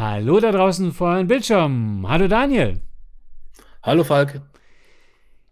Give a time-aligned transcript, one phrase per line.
[0.00, 2.06] Hallo da draußen vor dem Bildschirm.
[2.08, 2.80] Hallo Daniel.
[3.82, 4.40] Hallo Falk.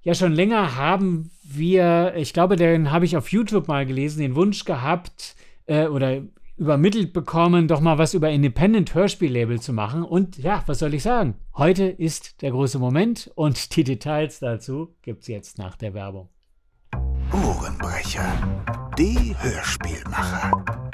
[0.01, 4.37] Ja, schon länger haben wir, ich glaube, den habe ich auf YouTube mal gelesen, den
[4.37, 6.23] Wunsch gehabt äh, oder
[6.57, 10.03] übermittelt bekommen, doch mal was über Independent Hörspiellabel zu machen.
[10.03, 11.35] Und ja, was soll ich sagen?
[11.55, 16.31] Heute ist der große Moment und die Details dazu gibt es jetzt nach der Werbung.
[17.33, 18.33] Ohrenbrecher,
[18.97, 20.88] die Hörspielmacher.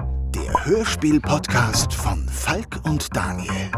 [0.55, 3.71] Der Hörspiel-Podcast von Falk und Daniel.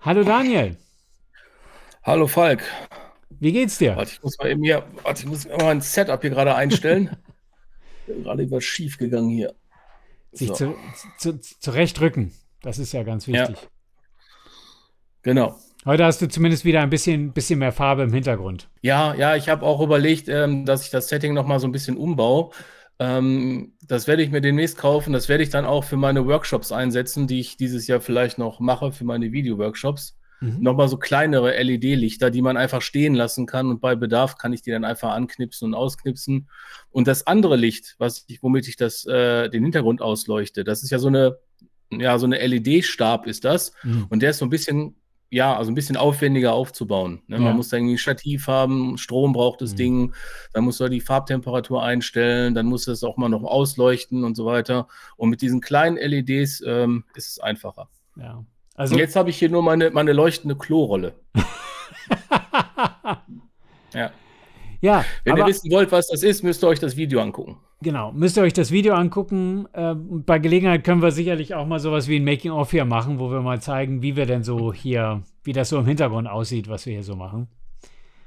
[0.00, 0.76] Hallo Daniel.
[2.02, 2.62] Hallo Falk.
[3.30, 3.96] Wie geht's dir?
[3.96, 7.16] Warte, ich muss mal eben hier, warte, ich muss mal ein Setup hier gerade einstellen.
[8.06, 9.54] gerade was schief gegangen hier.
[10.32, 10.54] Sich so.
[10.54, 10.76] zu,
[11.16, 12.32] zu, zurechtrücken.
[12.60, 13.56] Das ist ja ganz wichtig.
[13.56, 13.68] Ja.
[15.22, 15.58] Genau.
[15.86, 18.68] Heute hast du zumindest wieder ein bisschen, bisschen mehr Farbe im Hintergrund.
[18.82, 21.72] Ja, ja, ich habe auch überlegt, ähm, dass ich das Setting noch mal so ein
[21.72, 22.50] bisschen umbaue.
[23.00, 25.14] Ähm, das werde ich mir demnächst kaufen.
[25.14, 28.60] Das werde ich dann auch für meine Workshops einsetzen, die ich dieses Jahr vielleicht noch
[28.60, 30.18] mache, für meine Video-Workshops.
[30.40, 30.58] Mhm.
[30.60, 34.60] Nochmal so kleinere LED-Lichter, die man einfach stehen lassen kann und bei Bedarf kann ich
[34.60, 36.50] die dann einfach anknipsen und ausknipsen.
[36.90, 40.90] Und das andere Licht, was ich, womit ich das, äh, den Hintergrund ausleuchte, das ist
[40.90, 41.38] ja so eine,
[41.90, 43.72] ja, so eine LED-Stab ist das.
[43.82, 44.06] Mhm.
[44.10, 44.99] Und der ist so ein bisschen
[45.30, 47.22] ja, also ein bisschen aufwendiger aufzubauen.
[47.28, 47.36] Ne?
[47.36, 47.42] Ja.
[47.42, 49.76] Man muss da irgendwie ein Stativ haben, Strom braucht das mhm.
[49.76, 50.14] Ding,
[50.52, 54.44] dann muss er die Farbtemperatur einstellen, dann muss es auch mal noch ausleuchten und so
[54.44, 54.88] weiter.
[55.16, 57.88] Und mit diesen kleinen LEDs ähm, ist es einfacher.
[58.16, 58.44] Ja.
[58.74, 61.14] Also und jetzt habe ich hier nur meine, meine leuchtende Klorolle.
[63.94, 64.10] ja.
[64.80, 65.04] Ja.
[65.24, 67.58] Wenn ihr wissen wollt, was das ist, müsst ihr euch das Video angucken.
[67.82, 69.66] Genau, müsst ihr euch das Video angucken.
[69.72, 73.30] Äh, bei Gelegenheit können wir sicherlich auch mal sowas wie ein Making-of hier machen, wo
[73.30, 76.84] wir mal zeigen, wie wir denn so hier, wie das so im Hintergrund aussieht, was
[76.86, 77.48] wir hier so machen.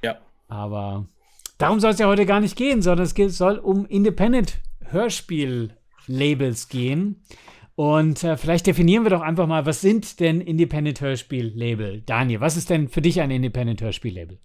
[0.03, 0.17] Ja.
[0.47, 1.05] Aber
[1.57, 7.21] darum soll es ja heute gar nicht gehen, sondern es soll um Independent-Hörspiel-Labels gehen.
[7.75, 12.01] Und äh, vielleicht definieren wir doch einfach mal, was sind denn Independent-Hörspiel-Label?
[12.01, 14.37] Daniel, was ist denn für dich ein Independent-Hörspiel-Label?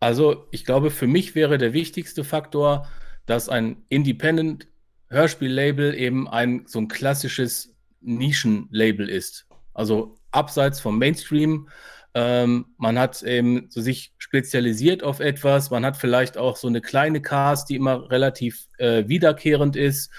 [0.00, 2.88] Also, ich glaube, für mich wäre der wichtigste Faktor,
[3.26, 4.66] dass ein Independent
[5.08, 9.46] Hörspiel-Label eben ein so ein klassisches Nischen-Label ist.
[9.74, 11.68] Also abseits vom Mainstream.
[12.14, 15.70] Ähm, man hat eben so sich spezialisiert auf etwas.
[15.70, 20.10] Man hat vielleicht auch so eine kleine Cast, die immer relativ äh, wiederkehrend ist.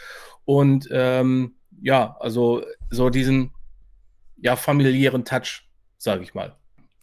[0.45, 3.51] Und ähm, ja, also so diesen
[4.37, 6.55] ja, familiären Touch, sage ich mal.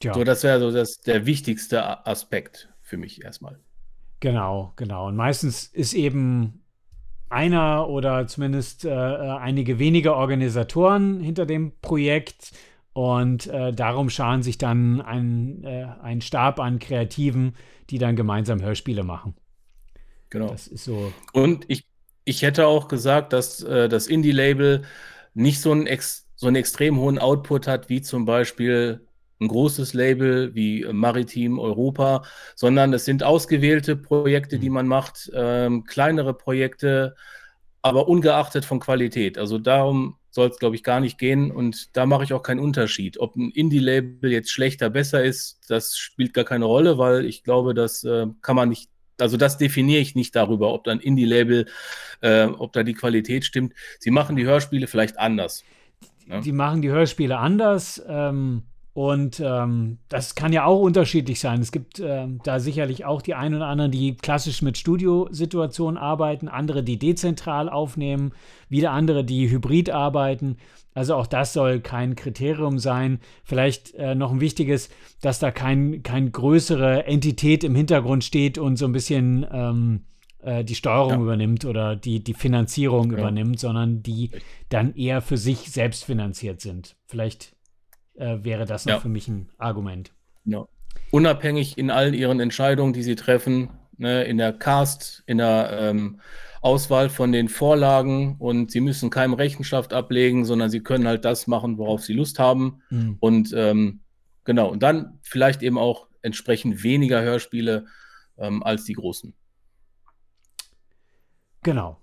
[0.02, 0.14] Ja.
[0.14, 3.58] So, das wäre so das, der wichtigste Aspekt für mich erstmal.
[4.20, 5.08] Genau, genau.
[5.08, 6.64] Und meistens ist eben
[7.28, 12.52] einer oder zumindest äh, äh, einige wenige Organisatoren hinter dem Projekt
[12.92, 17.54] und äh, darum scharen sich dann ein, äh, ein Stab an Kreativen,
[17.90, 19.34] die dann gemeinsam Hörspiele machen.
[20.30, 20.48] Genau.
[20.48, 21.12] Das ist so.
[21.32, 21.86] Und ich,
[22.24, 24.82] ich hätte auch gesagt, dass äh, das Indie-Label
[25.34, 29.06] nicht so einen, ex, so einen extrem hohen Output hat, wie zum Beispiel
[29.40, 34.74] ein großes Label wie Maritim Europa, sondern es sind ausgewählte Projekte, die mhm.
[34.74, 37.14] man macht, ähm, kleinere Projekte,
[37.82, 39.38] aber ungeachtet von Qualität.
[39.38, 41.50] Also darum soll es, glaube ich, gar nicht gehen.
[41.50, 43.18] Und da mache ich auch keinen Unterschied.
[43.18, 47.74] Ob ein Indie-Label jetzt schlechter, besser ist, das spielt gar keine Rolle, weil ich glaube,
[47.74, 51.66] das äh, kann man nicht, also das definiere ich nicht darüber, ob da ein Indie-Label,
[52.20, 53.74] äh, ob da die Qualität stimmt.
[53.98, 55.64] Sie machen die Hörspiele vielleicht anders.
[56.26, 56.40] Ne?
[56.40, 58.02] Die machen die Hörspiele anders.
[58.06, 58.64] Ähm
[58.98, 61.60] und ähm, das kann ja auch unterschiedlich sein.
[61.60, 66.48] Es gibt ähm, da sicherlich auch die einen oder anderen, die klassisch mit Studiosituationen arbeiten,
[66.48, 68.32] andere, die dezentral aufnehmen,
[68.68, 70.56] wieder andere, die hybrid arbeiten.
[70.94, 73.20] Also auch das soll kein Kriterium sein.
[73.44, 78.78] Vielleicht äh, noch ein wichtiges, dass da kein, kein größere Entität im Hintergrund steht und
[78.78, 80.00] so ein bisschen ähm,
[80.42, 81.20] äh, die Steuerung ja.
[81.20, 83.18] übernimmt oder die, die Finanzierung ja.
[83.18, 84.32] übernimmt, sondern die
[84.70, 86.96] dann eher für sich selbst finanziert sind.
[87.06, 87.54] Vielleicht
[88.18, 89.00] äh, wäre das noch ja.
[89.00, 90.12] für mich ein Argument.
[90.44, 90.66] Ja.
[91.10, 96.20] Unabhängig in allen ihren Entscheidungen, die sie treffen, ne, in der Cast, in der ähm,
[96.60, 101.46] Auswahl von den Vorlagen und sie müssen keinem Rechenschaft ablegen, sondern sie können halt das
[101.46, 102.82] machen, worauf sie Lust haben.
[102.90, 103.16] Mhm.
[103.20, 104.00] Und ähm,
[104.44, 107.86] genau, und dann vielleicht eben auch entsprechend weniger Hörspiele
[108.36, 109.34] ähm, als die großen.
[111.62, 112.00] Genau.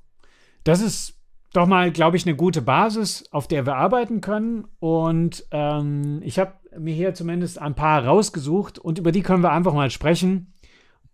[0.64, 1.16] Das ist
[1.56, 4.68] doch mal, glaube ich, eine gute Basis, auf der wir arbeiten können.
[4.80, 9.52] Und ähm, ich habe mir hier zumindest ein paar rausgesucht und über die können wir
[9.52, 10.54] einfach mal sprechen.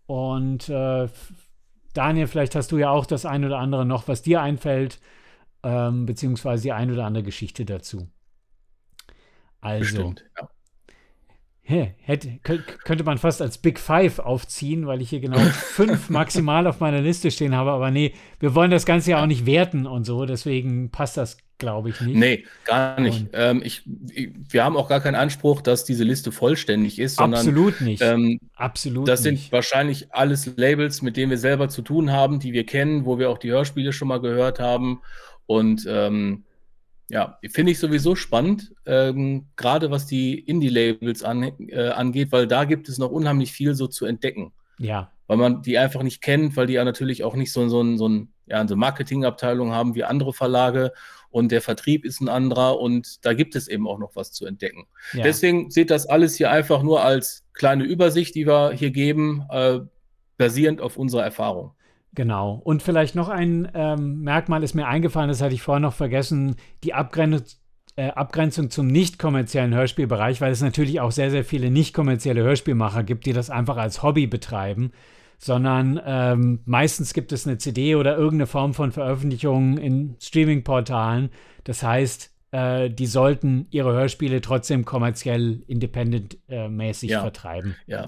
[0.06, 1.08] Und äh,
[1.94, 5.00] Daniel, vielleicht hast du ja auch das ein oder andere noch, was dir einfällt,
[5.62, 8.08] ähm, beziehungsweise die ein oder andere Geschichte dazu.
[9.60, 10.48] Also, Bestimmt, ja.
[11.64, 12.40] Hätte,
[12.84, 17.00] könnte man fast als Big Five aufziehen, weil ich hier genau fünf maximal auf meiner
[17.00, 17.70] Liste stehen habe.
[17.70, 21.38] Aber nee, wir wollen das Ganze ja auch nicht werten und so, deswegen passt das,
[21.58, 22.16] glaube ich, nicht.
[22.16, 23.28] Nee, gar nicht.
[23.32, 23.82] Ähm, ich,
[24.12, 27.16] ich, wir haben auch gar keinen Anspruch, dass diese Liste vollständig ist.
[27.16, 28.02] Sondern, Absolut nicht.
[28.02, 29.42] Ähm, Absolut Das nicht.
[29.44, 33.20] sind wahrscheinlich alles Labels, mit denen wir selber zu tun haben, die wir kennen, wo
[33.20, 35.00] wir auch die Hörspiele schon mal gehört haben.
[35.46, 36.42] Und ähm,
[37.12, 42.64] ja, finde ich sowieso spannend, ähm, gerade was die Indie-Labels an, äh, angeht, weil da
[42.64, 44.52] gibt es noch unheimlich viel so zu entdecken.
[44.78, 45.12] Ja.
[45.26, 48.08] Weil man die einfach nicht kennt, weil die ja natürlich auch nicht so, so, so,
[48.08, 50.94] ein, ja, eine Marketingabteilung haben wie andere Verlage
[51.28, 54.46] und der Vertrieb ist ein anderer und da gibt es eben auch noch was zu
[54.46, 54.86] entdecken.
[55.12, 55.22] Ja.
[55.22, 59.80] Deswegen seht das alles hier einfach nur als kleine Übersicht, die wir hier geben, äh,
[60.38, 61.74] basierend auf unserer Erfahrung.
[62.14, 62.60] Genau.
[62.64, 66.56] Und vielleicht noch ein ähm, Merkmal ist mir eingefallen, das hatte ich vorher noch vergessen,
[66.84, 67.46] die Abgrenzung,
[67.96, 72.42] äh, Abgrenzung zum nicht kommerziellen Hörspielbereich, weil es natürlich auch sehr, sehr viele nicht kommerzielle
[72.42, 74.92] Hörspielmacher gibt, die das einfach als Hobby betreiben,
[75.38, 81.30] sondern ähm, meistens gibt es eine CD oder irgendeine Form von Veröffentlichung in Streaming-Portalen.
[81.64, 87.20] Das heißt, äh, die sollten ihre Hörspiele trotzdem kommerziell independent-mäßig äh, ja.
[87.22, 87.74] vertreiben.
[87.86, 88.06] Ja.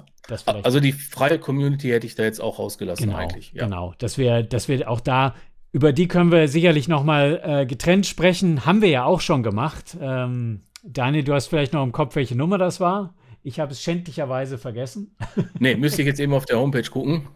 [0.63, 3.53] also die freie Community hätte ich da jetzt auch rausgelassen genau, eigentlich.
[3.53, 3.65] Ja.
[3.65, 5.35] Genau, dass wir, dass wir auch da
[5.73, 8.65] über die können wir sicherlich noch mal äh, getrennt sprechen.
[8.65, 9.97] Haben wir ja auch schon gemacht.
[10.01, 13.15] Ähm, Daniel, du hast vielleicht noch im Kopf, welche Nummer das war.
[13.43, 15.17] Ich habe es schändlicherweise vergessen.
[15.59, 17.27] nee, müsste ich jetzt eben auf der Homepage gucken.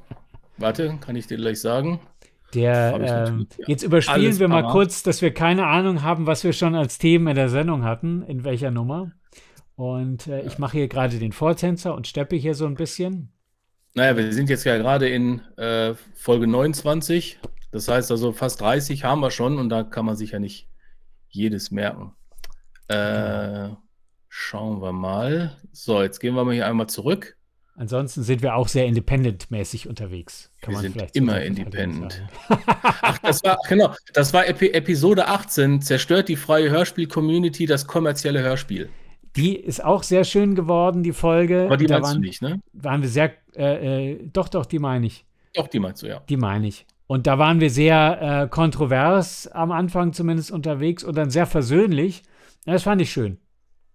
[0.56, 1.98] Warte, kann ich dir gleich sagen.
[2.54, 4.72] Der, äh, jetzt überspielen wir mal aber.
[4.72, 8.22] kurz, dass wir keine Ahnung haben, was wir schon als Themen in der Sendung hatten,
[8.22, 9.12] in welcher Nummer.
[9.76, 10.46] Und äh, ja.
[10.46, 13.32] ich mache hier gerade den Vortänzer und steppe hier so ein bisschen.
[13.94, 17.38] Naja, wir sind jetzt ja gerade in äh, Folge 29.
[17.70, 20.68] Das heißt also fast 30 haben wir schon und da kann man sich ja nicht
[21.28, 22.14] jedes merken.
[22.88, 23.68] Äh,
[24.28, 25.56] schauen wir mal.
[25.72, 27.37] So, jetzt gehen wir mal hier einmal zurück.
[27.78, 30.50] Ansonsten sind wir auch sehr independent-mäßig unterwegs.
[30.62, 32.26] Kann wir sind immer independent.
[32.48, 38.42] Ach, das war, genau, das war Epi Episode 18, zerstört die freie Hörspiel-Community das kommerzielle
[38.42, 38.88] Hörspiel.
[39.36, 41.66] Die ist auch sehr schön geworden, die Folge.
[41.66, 42.60] Aber die da meinst waren, du nicht, ne?
[42.72, 45.24] Waren wir sehr, äh, äh, doch, doch, die meine ich.
[45.54, 46.20] Doch, die meinst du, ja.
[46.28, 46.84] Die meine ich.
[47.06, 52.24] Und da waren wir sehr äh, kontrovers am Anfang zumindest unterwegs und dann sehr versöhnlich.
[52.64, 53.38] Das fand ich schön.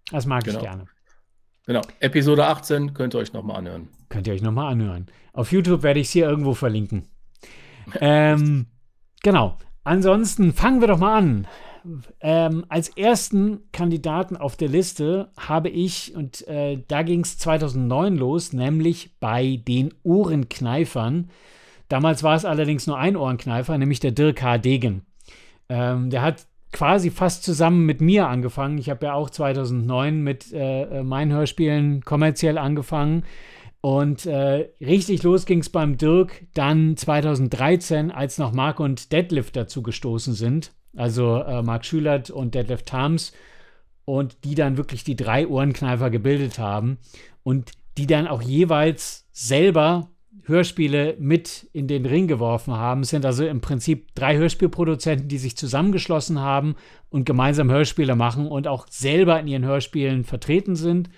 [0.10, 0.60] Das mag genau.
[0.60, 0.86] ich gerne.
[1.66, 3.88] Genau, Episode 18 könnt ihr euch nochmal anhören.
[4.10, 5.08] Könnt ihr euch nochmal anhören.
[5.32, 7.08] Auf YouTube werde ich es hier irgendwo verlinken.
[8.00, 8.68] ähm,
[9.22, 9.58] genau.
[9.86, 11.48] Ansonsten fangen wir doch mal an.
[12.22, 18.16] Ähm, als ersten Kandidaten auf der Liste habe ich, und äh, da ging es 2009
[18.16, 21.30] los, nämlich bei den Ohrenkneifern.
[21.90, 24.60] Damals war es allerdings nur ein Ohrenkneifer, nämlich der Dirk H.
[24.60, 25.06] Degen.
[25.68, 28.78] Ähm, der hat quasi fast zusammen mit mir angefangen.
[28.78, 33.24] Ich habe ja auch 2009 mit äh, äh, meinen Hörspielen kommerziell angefangen.
[33.80, 39.56] Und äh, richtig los ging es beim Dirk dann 2013, als noch Mark und Deadlift
[39.56, 40.72] dazu gestoßen sind.
[40.96, 43.34] Also äh, Mark Schülert und Deadlift Tams.
[44.06, 46.98] Und die dann wirklich die drei Ohrenkneifer gebildet haben.
[47.44, 50.10] Und die dann auch jeweils selber
[50.46, 53.02] Hörspiele mit in den Ring geworfen haben.
[53.02, 56.76] Es sind also im Prinzip drei Hörspielproduzenten, die sich zusammengeschlossen haben
[57.10, 61.10] und gemeinsam Hörspiele machen und auch selber in ihren Hörspielen vertreten sind.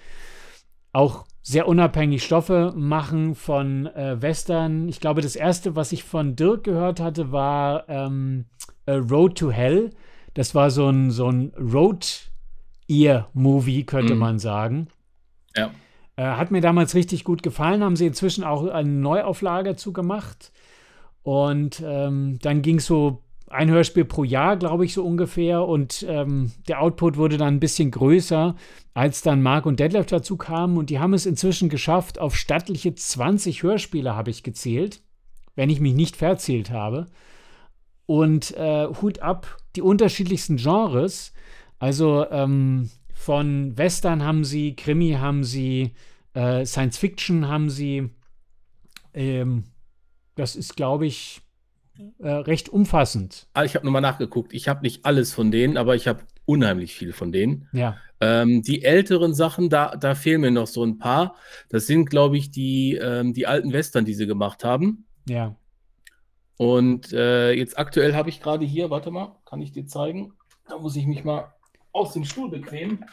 [0.92, 4.88] Auch sehr unabhängig Stoffe machen von äh, Western.
[4.89, 8.45] Ich glaube, das erste, was ich von Dirk gehört hatte, war ähm,
[8.88, 9.92] Road to Hell.
[10.33, 14.19] Das war so ein, so ein Road-Ear-Movie, könnte mhm.
[14.19, 14.88] man sagen.
[15.56, 15.71] Ja.
[16.18, 20.52] Äh, hat mir damals richtig gut gefallen, haben sie inzwischen auch eine Neuauflage zugemacht.
[21.24, 25.66] Und ähm, dann ging es so ein Hörspiel pro Jahr, glaube ich, so ungefähr.
[25.66, 28.56] Und ähm, der Output wurde dann ein bisschen größer,
[28.94, 30.78] als dann Mark und Deadlift dazu kamen.
[30.78, 35.02] Und die haben es inzwischen geschafft, auf stattliche 20 Hörspiele habe ich gezählt,
[35.56, 37.07] wenn ich mich nicht verzählt habe.
[38.06, 41.34] Und äh, Hut ab, die unterschiedlichsten Genres.
[41.80, 42.90] Also ähm,
[43.25, 45.95] von Western haben sie, Krimi haben sie,
[46.35, 48.11] äh, Science Fiction haben sie.
[49.15, 49.63] Ähm,
[50.35, 51.41] das ist, glaube ich,
[52.19, 53.47] äh, recht umfassend.
[53.53, 54.53] Ah, ich habe nochmal nachgeguckt.
[54.53, 57.67] Ich habe nicht alles von denen, aber ich habe unheimlich viel von denen.
[57.73, 57.97] Ja.
[58.21, 61.35] Ähm, die älteren Sachen, da, da fehlen mir noch so ein paar.
[61.69, 65.07] Das sind, glaube ich, die, ähm, die alten Western, die sie gemacht haben.
[65.27, 65.55] Ja.
[66.57, 70.33] Und äh, jetzt aktuell habe ich gerade hier, warte mal, kann ich dir zeigen?
[70.67, 71.55] Da muss ich mich mal
[71.95, 73.04] aus dem Stuhl bequem.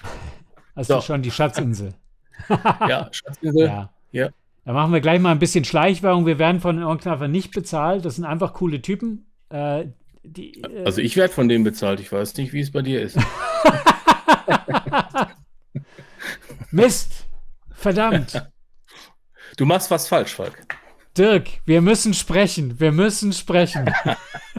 [0.77, 0.97] Hast so.
[0.97, 1.95] du schon die Schatzinsel?
[2.49, 3.67] ja, Schatzinsel.
[3.67, 3.91] Ja.
[4.11, 4.29] ja.
[4.65, 6.27] Da machen wir gleich mal ein bisschen Schleichwerbung.
[6.27, 8.05] Wir werden von den Ohrenkneifer nicht bezahlt.
[8.05, 9.27] Das sind einfach coole Typen.
[9.49, 9.87] Äh,
[10.23, 12.01] die, äh also ich werde von denen bezahlt.
[12.01, 13.19] Ich weiß nicht, wie es bei dir ist.
[16.71, 17.27] Mist.
[17.71, 18.49] Verdammt.
[19.57, 20.67] Du machst was falsch, Falk.
[21.19, 22.79] Dirk, wir müssen sprechen.
[22.81, 23.93] Wir müssen sprechen.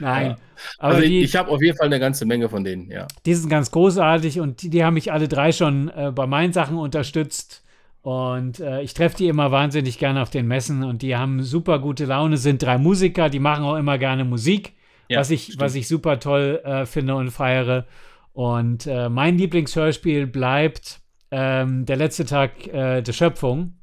[0.00, 0.30] Nein.
[0.30, 0.36] Ja.
[0.78, 3.06] Aber also die, ich habe auf jeden Fall eine ganze Menge von denen, ja.
[3.24, 6.52] Die sind ganz großartig und die, die haben mich alle drei schon äh, bei meinen
[6.52, 7.64] Sachen unterstützt.
[8.02, 11.78] Und äh, ich treffe die immer wahnsinnig gerne auf den Messen und die haben super
[11.78, 14.72] gute Laune, sind drei Musiker, die machen auch immer gerne Musik,
[15.08, 17.86] ja, was, ich, was ich super toll äh, finde und feiere.
[18.32, 23.74] Und äh, mein Lieblingshörspiel bleibt ähm, Der letzte Tag äh, der Schöpfung.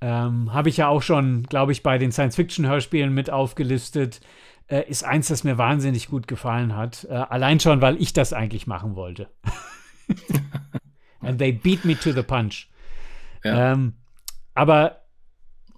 [0.00, 4.20] Ähm, Habe ich ja auch schon, glaube ich, bei den Science-Fiction-Hörspielen mit aufgelistet.
[4.70, 7.04] Äh, ist eins, das mir wahnsinnig gut gefallen hat.
[7.10, 9.28] Äh, allein schon, weil ich das eigentlich machen wollte.
[11.20, 12.68] And they beat me to the punch.
[13.42, 13.72] Ja.
[13.72, 13.94] Ähm,
[14.54, 15.00] aber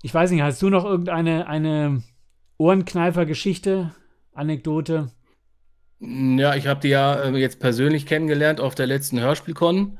[0.02, 2.02] ich weiß nicht, hast du noch irgendeine eine
[2.58, 3.94] Ohrenkneifer-Geschichte,
[4.34, 5.10] Anekdote?
[6.00, 9.98] Ja, ich habe die ja äh, jetzt persönlich kennengelernt auf der letzten Hörspielkon.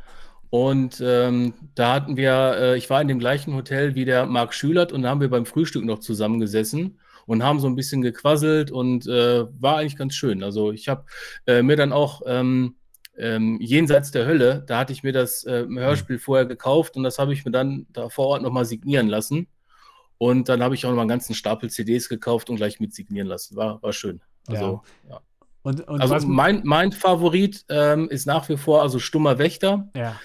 [0.50, 4.52] Und ähm, da hatten wir, äh, ich war in dem gleichen Hotel wie der Marc
[4.52, 8.70] Schülert und da haben wir beim Frühstück noch zusammengesessen und haben so ein bisschen gequasselt
[8.70, 10.42] und äh, war eigentlich ganz schön.
[10.42, 11.04] Also ich habe
[11.46, 12.76] äh, mir dann auch ähm,
[13.16, 17.18] ähm, Jenseits der Hölle, da hatte ich mir das äh, Hörspiel vorher gekauft und das
[17.18, 19.48] habe ich mir dann da vor Ort nochmal signieren lassen.
[20.18, 22.94] Und dann habe ich auch noch mal einen ganzen Stapel CDs gekauft und gleich mit
[22.94, 23.56] signieren lassen.
[23.56, 24.20] War, war schön.
[24.46, 25.14] Also, ja.
[25.14, 25.20] ja.
[25.62, 29.90] Und, und also mein, mein Favorit ähm, ist nach wie vor also Stummer Wächter.
[29.96, 30.20] Ja.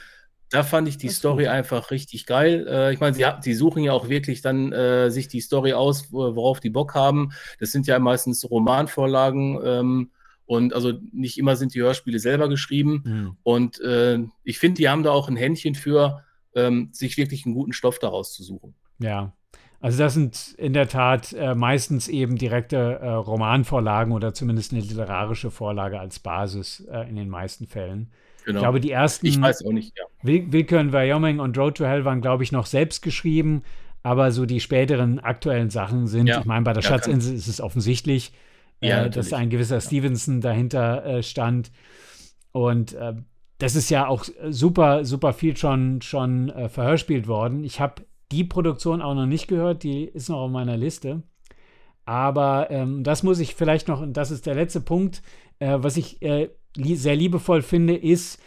[0.50, 2.66] Da fand ich die Story einfach richtig geil.
[2.70, 6.12] Äh, ich meine, sie, sie, suchen ja auch wirklich dann äh, sich die Story aus,
[6.12, 7.32] worauf die Bock haben.
[7.60, 9.60] Das sind ja meistens Romanvorlagen.
[9.64, 10.12] Ähm,
[10.46, 13.04] und also nicht immer sind die Hörspiele selber geschrieben.
[13.06, 13.38] Mhm.
[13.44, 16.24] Und äh, ich finde, die haben da auch ein Händchen für,
[16.56, 18.74] ähm, sich wirklich einen guten Stoff daraus zu suchen.
[19.00, 19.34] Ja,
[19.80, 24.82] also das sind in der Tat äh, meistens eben direkte äh, Romanvorlagen oder zumindest eine
[24.82, 28.12] literarische Vorlage als Basis äh, in den meisten Fällen.
[28.48, 28.60] Genau.
[28.60, 29.26] Ich glaube, die ersten.
[29.28, 30.06] Ich weiß auch nicht, ja.
[30.24, 33.62] Will Willkür in Wyoming und Road to Hell waren, glaube ich, noch selbst geschrieben.
[34.04, 36.40] Aber so die späteren aktuellen Sachen sind, ja.
[36.40, 38.32] ich meine, bei der ja, Schatzinsel ist es offensichtlich,
[38.80, 41.72] äh, dass ein gewisser Stevenson dahinter äh, stand.
[42.54, 43.16] Und äh,
[43.58, 47.66] das ist ja auch super, super viel schon, schon äh, verhörspielt worden.
[47.66, 51.24] Ich habe die Produktion auch noch nicht gehört, die ist noch auf meiner Liste.
[52.06, 55.22] Aber ähm, das muss ich vielleicht noch, und das ist der letzte Punkt,
[55.60, 58.40] äh, was ich äh, sehr liebevoll finde, ist,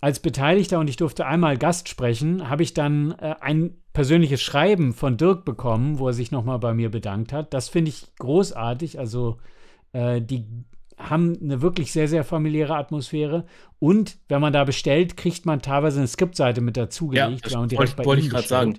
[0.00, 4.92] als Beteiligter, und ich durfte einmal Gast sprechen, habe ich dann äh, ein persönliches Schreiben
[4.92, 7.54] von Dirk bekommen, wo er sich nochmal bei mir bedankt hat.
[7.54, 8.98] Das finde ich großartig.
[8.98, 9.38] Also
[9.92, 10.44] äh, die
[10.98, 13.46] haben eine wirklich sehr, sehr familiäre Atmosphäre.
[13.78, 17.50] Und wenn man da bestellt, kriegt man teilweise eine Skriptseite mit dazugelegt.
[17.50, 18.78] Ja, das wollte, wollte ich gerade sagen.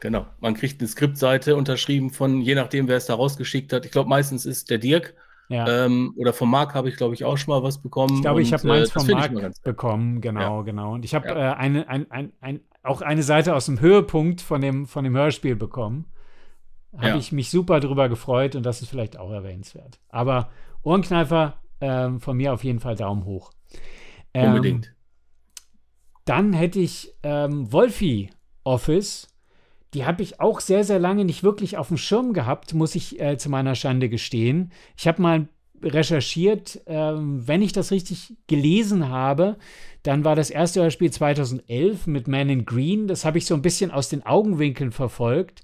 [0.00, 3.84] Genau, man kriegt eine Skriptseite unterschrieben von, je nachdem, wer es da rausgeschickt hat.
[3.84, 5.14] Ich glaube, meistens ist der Dirk.
[5.48, 5.84] Ja.
[5.86, 8.16] Ähm, oder vom Marc habe ich, glaube ich, auch schon mal was bekommen.
[8.16, 10.62] Ich glaube, ich habe meins äh, vom Marc bekommen, genau, ja.
[10.62, 10.94] genau.
[10.94, 11.52] Und ich habe ja.
[11.52, 15.16] äh, eine, ein, ein, ein, auch eine Seite aus dem Höhepunkt von dem, von dem
[15.16, 16.06] Hörspiel bekommen.
[16.96, 20.00] Habe ich mich super drüber gefreut und das ist vielleicht auch erwähnenswert.
[20.08, 20.50] Aber
[20.82, 23.52] Ohrenkneifer, ähm, von mir auf jeden Fall Daumen hoch.
[24.34, 24.94] Ähm, Unbedingt.
[26.24, 28.30] Dann hätte ich ähm, Wolfi
[28.64, 29.28] Office
[29.94, 33.20] die habe ich auch sehr, sehr lange nicht wirklich auf dem Schirm gehabt, muss ich
[33.20, 34.72] äh, zu meiner Schande gestehen.
[34.96, 35.48] Ich habe mal
[35.82, 39.56] recherchiert, äh, wenn ich das richtig gelesen habe,
[40.02, 43.06] dann war das erste Hörspiel 2011 mit Man in Green.
[43.06, 45.62] Das habe ich so ein bisschen aus den Augenwinkeln verfolgt,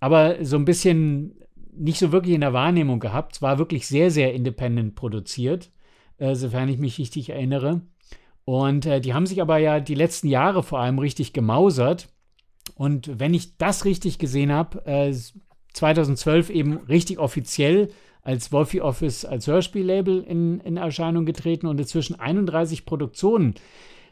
[0.00, 1.36] aber so ein bisschen
[1.72, 3.36] nicht so wirklich in der Wahrnehmung gehabt.
[3.36, 5.70] Es war wirklich sehr, sehr independent produziert,
[6.18, 7.82] äh, sofern ich mich richtig erinnere.
[8.44, 12.08] Und äh, die haben sich aber ja die letzten Jahre vor allem richtig gemausert.
[12.80, 15.14] Und wenn ich das richtig gesehen habe, äh,
[15.74, 17.90] 2012 eben richtig offiziell
[18.22, 23.54] als Wolfie Office als Hörspiellabel in, in Erscheinung getreten und inzwischen 31 Produktionen,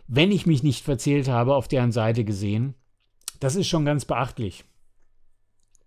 [0.06, 2.74] wenn ich mich nicht verzählt habe, auf deren Seite gesehen.
[3.40, 4.66] Das ist schon ganz beachtlich.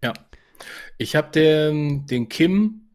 [0.03, 0.13] Ja.
[0.97, 2.89] Ich habe den, den Kim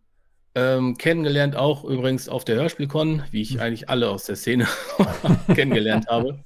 [0.56, 3.60] ähm, kennengelernt, auch übrigens auf der Hörspielcon, wie ich hm.
[3.60, 4.66] eigentlich alle aus der Szene
[5.54, 6.44] kennengelernt habe.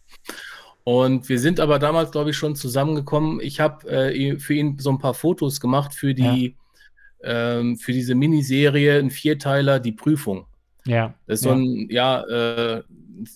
[0.85, 3.41] Und wir sind aber damals, glaube ich, schon zusammengekommen.
[3.41, 6.57] Ich habe äh, für ihn so ein paar Fotos gemacht für die,
[7.23, 7.59] ja.
[7.59, 10.47] ähm, für diese Miniserie, ein Vierteiler, die Prüfung.
[10.87, 11.15] Ja.
[11.27, 12.83] Das ist so ein, ja, äh,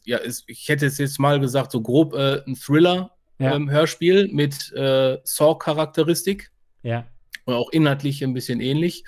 [0.05, 4.25] ja, ist, ich hätte es jetzt mal gesagt, so grob äh, ein Thriller-Hörspiel ja.
[4.25, 6.51] ähm, mit äh, Saw-Charakteristik.
[6.83, 7.05] Ja
[7.45, 9.05] und auch inhaltlich ein bisschen ähnlich.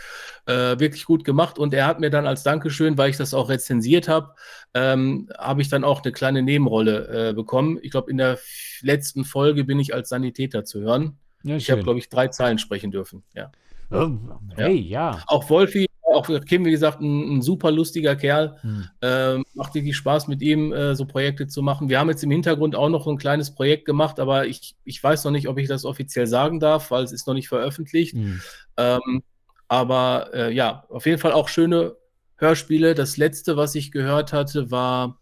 [0.46, 1.58] Äh, wirklich gut gemacht.
[1.58, 4.34] Und er hat mir dann als Dankeschön, weil ich das auch rezensiert habe,
[4.74, 7.78] ähm, habe ich dann auch eine kleine Nebenrolle äh, bekommen.
[7.82, 8.38] Ich glaube, in der
[8.82, 11.18] letzten Folge bin ich als Sanitäter zu hören.
[11.42, 13.22] Ja, ich habe, glaube ich, drei Zeilen sprechen dürfen.
[13.34, 13.52] Ja.
[13.90, 14.10] Oh,
[14.56, 15.22] hey, ja.
[15.28, 18.56] Auch Wolfi, auch Kim, wie gesagt, ein, ein super lustiger Kerl.
[18.60, 18.88] Hm.
[19.02, 21.88] Ähm, macht wirklich Spaß, mit ihm äh, so Projekte zu machen.
[21.88, 25.24] Wir haben jetzt im Hintergrund auch noch ein kleines Projekt gemacht, aber ich, ich weiß
[25.24, 28.14] noch nicht, ob ich das offiziell sagen darf, weil es ist noch nicht veröffentlicht.
[28.14, 28.40] Hm.
[28.76, 29.22] Ähm,
[29.68, 31.96] aber äh, ja, auf jeden Fall auch schöne
[32.36, 32.94] Hörspiele.
[32.94, 35.20] Das letzte, was ich gehört hatte, war,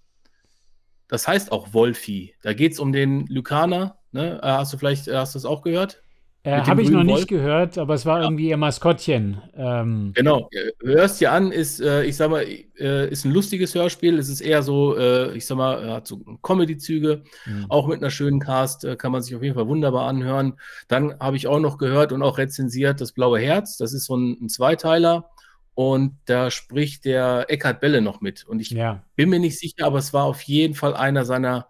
[1.09, 2.35] das heißt auch Wolfi.
[2.43, 3.99] Da geht es um den Lykaner.
[4.13, 4.41] Ne?
[4.43, 6.03] Äh, hast du vielleicht, äh, hast du das auch gehört?
[6.47, 7.27] Äh, Habe ich noch nicht Wolf.
[7.27, 8.25] gehört, aber es war ja.
[8.25, 9.41] irgendwie ihr Maskottchen.
[9.57, 10.13] Ähm.
[10.15, 10.51] Genau,
[10.83, 12.45] hörst dir an, ist, äh, ich sag mal,
[12.79, 14.19] äh, ist ein lustiges Hörspiel.
[14.19, 17.67] Es ist eher so, äh, ich sag mal, hat so Comedy-Züge, mhm.
[17.71, 20.59] auch mit einer schönen Cast, äh, kann man sich auf jeden Fall wunderbar anhören.
[20.87, 23.79] Dann habe ich auch noch gehört und auch rezensiert das Blaue Herz.
[23.79, 25.31] Das ist so ein, ein Zweiteiler.
[25.73, 28.45] Und da spricht der Eckhard Belle noch mit.
[28.45, 29.03] Und ich ja.
[29.17, 31.69] bin mir nicht sicher, aber es war auf jeden Fall einer seiner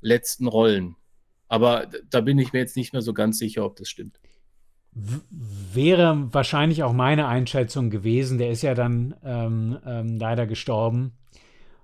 [0.00, 0.96] letzten Rollen.
[1.48, 4.18] Aber da bin ich mir jetzt nicht mehr so ganz sicher, ob das stimmt.
[4.92, 8.38] Wäre wahrscheinlich auch meine Einschätzung gewesen.
[8.38, 11.12] Der ist ja dann ähm, ähm, leider gestorben.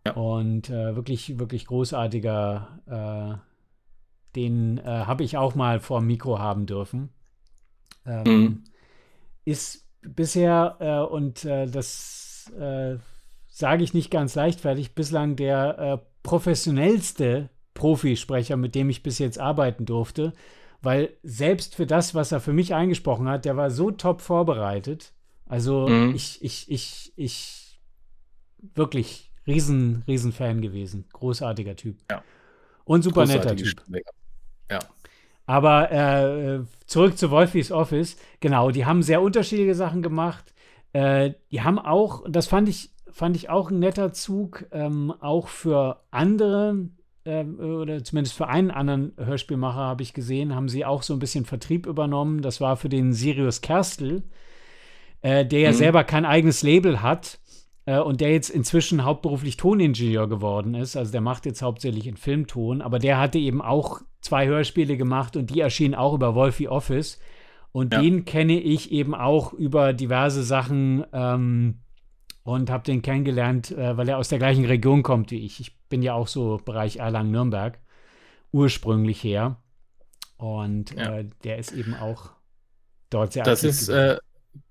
[0.07, 0.13] Ja.
[0.13, 3.39] Und äh, wirklich, wirklich großartiger.
[3.39, 3.51] Äh,
[4.37, 7.11] den äh, habe ich auch mal vor dem Mikro haben dürfen.
[8.07, 8.65] Ähm, mhm.
[9.45, 12.97] Ist bisher, äh, und äh, das äh,
[13.49, 19.87] sage ich nicht ganz leichtfertig, bislang der professionellste Profisprecher, mit dem ich bis jetzt arbeiten
[19.87, 20.35] durfte,
[20.83, 25.15] weil selbst für das, was er für mich eingesprochen hat, der war so top vorbereitet.
[25.47, 26.15] Also mhm.
[26.15, 27.81] ich, ich, ich, ich
[28.75, 31.07] wirklich riesen, riesen Fan gewesen.
[31.15, 31.97] Großartiger Typ.
[32.11, 32.23] Ja.
[32.85, 33.83] Und super netter Typ.
[34.71, 34.81] Ja.
[35.47, 38.19] Aber äh, zurück zu Wolfies Office.
[38.41, 40.53] Genau, die haben sehr unterschiedliche Sachen gemacht.
[40.93, 45.49] Äh, die haben auch, das fand ich, fand ich auch ein netter Zug, ähm, auch
[45.49, 46.91] für andere
[47.25, 51.45] oder zumindest für einen anderen Hörspielmacher habe ich gesehen, haben sie auch so ein bisschen
[51.45, 52.41] Vertrieb übernommen.
[52.41, 54.23] Das war für den Sirius Kerstel,
[55.21, 55.75] äh, der ja mhm.
[55.75, 57.39] selber kein eigenes Label hat
[57.85, 60.97] äh, und der jetzt inzwischen hauptberuflich Toningenieur geworden ist.
[60.97, 65.37] Also der macht jetzt hauptsächlich in Filmton, aber der hatte eben auch zwei Hörspiele gemacht
[65.37, 67.21] und die erschienen auch über Wolfie Office.
[67.73, 68.01] Und ja.
[68.01, 71.05] den kenne ich eben auch über diverse Sachen.
[71.13, 71.81] Ähm,
[72.55, 75.61] und habe den kennengelernt, äh, weil er aus der gleichen Region kommt wie ich.
[75.61, 77.79] Ich bin ja auch so Bereich Erlangen-Nürnberg
[78.53, 79.57] ursprünglich her.
[80.37, 81.19] Und ja.
[81.19, 82.31] äh, der ist eben auch
[83.11, 84.19] dort sehr Das ist, äh,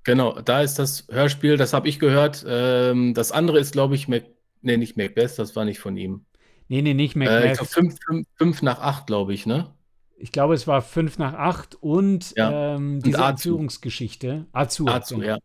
[0.03, 2.45] genau, da ist das Hörspiel, das habe ich gehört.
[2.47, 4.23] Ähm, das andere ist, glaube ich, Mac,
[4.61, 6.25] nee, nicht Macbeth, das war nicht von ihm.
[6.67, 7.43] Nee, nee, nicht Macbeth.
[7.43, 7.95] Äh, ich glaube,
[8.35, 9.73] fünf, nach acht, glaube ich, ne?
[10.17, 12.75] Ich glaube, es war fünf nach acht und ja.
[12.75, 14.47] ähm, diese Entführungsgeschichte.
[14.51, 14.87] Azu.
[14.87, 15.27] Azu, genau.
[15.27, 15.37] ja.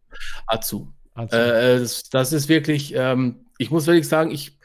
[0.47, 0.93] Azu.
[1.17, 4.59] Äh, das, das, ist wirklich, ähm, ich muss wirklich sagen, ich,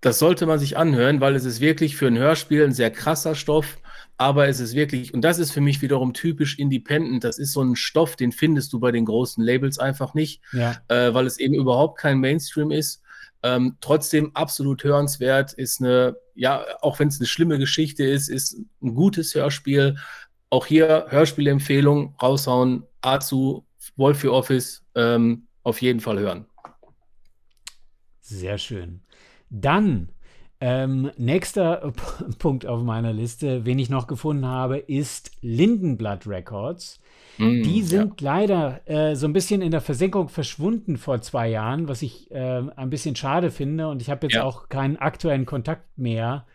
[0.00, 3.34] das sollte man sich anhören, weil es ist wirklich für ein Hörspiel ein sehr krasser
[3.34, 3.78] Stoff,
[4.18, 7.62] aber es ist wirklich, und das ist für mich wiederum typisch Independent, das ist so
[7.62, 10.76] ein Stoff, den findest du bei den großen Labels einfach nicht, ja.
[10.88, 13.02] äh, weil es eben überhaupt kein Mainstream ist.
[13.44, 18.56] Ähm, trotzdem absolut hörenswert, ist eine, ja, auch wenn es eine schlimme Geschichte ist, ist
[18.80, 19.96] ein gutes Hörspiel.
[20.50, 26.46] Auch hier Hörspielempfehlung raushauen, Azu, Wolfie Office, ähm, auf jeden Fall hören.
[28.20, 29.00] Sehr schön.
[29.50, 30.08] Dann
[30.60, 31.92] ähm, nächster
[32.38, 37.00] Punkt auf meiner Liste, wen ich noch gefunden habe, ist Lindenblatt Records.
[37.38, 38.32] Mm, die sind ja.
[38.32, 42.62] leider äh, so ein bisschen in der Versenkung verschwunden vor zwei Jahren, was ich äh,
[42.76, 43.88] ein bisschen schade finde.
[43.88, 44.44] Und ich habe jetzt ja.
[44.44, 46.46] auch keinen aktuellen Kontakt mehr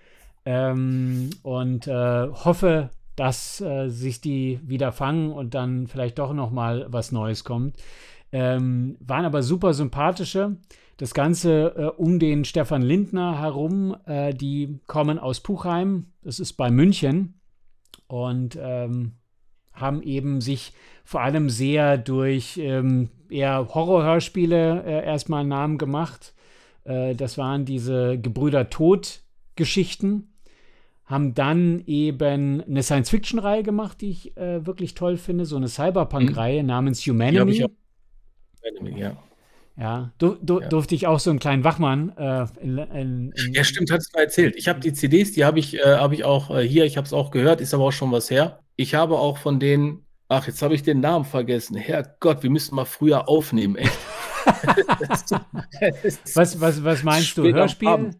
[0.46, 6.52] ähm, und äh, hoffe, dass äh, sich die wieder fangen und dann vielleicht doch noch
[6.52, 7.76] mal was Neues kommt.
[8.32, 10.58] Ähm, waren aber super sympathische.
[10.98, 13.96] Das Ganze äh, um den Stefan Lindner herum.
[14.06, 17.40] Äh, die kommen aus Puchheim, das ist bei München.
[18.08, 19.13] Und ähm,
[19.74, 26.34] haben eben sich vor allem sehr durch ähm, eher Horrorhörspiele äh, erstmal einen Namen gemacht.
[26.84, 30.34] Äh, das waren diese Gebrüder Tod-Geschichten.
[31.06, 36.62] Haben dann eben eine Science-Fiction-Reihe gemacht, die ich äh, wirklich toll finde, so eine Cyberpunk-Reihe
[36.63, 36.68] mhm.
[36.68, 37.66] namens Humanity.
[38.95, 39.17] Ja.
[39.80, 40.67] Ja, du, du, ja.
[40.69, 42.12] durfte ich auch so einen kleinen Wachmann.
[42.17, 44.56] Äh, in, in, in ja, stimmt, hast du mal erzählt.
[44.58, 47.06] Ich habe die CDs, die habe ich, äh, hab ich auch äh, hier, ich habe
[47.06, 48.60] es auch gehört, ist aber auch schon was her.
[48.75, 51.75] Ich habe auch von denen, ach, jetzt habe ich den Namen vergessen.
[51.75, 53.97] Herrgott, wir müssen mal früher aufnehmen, echt.
[56.34, 57.43] was, was, was meinst du?
[57.43, 58.12] Hörspiel?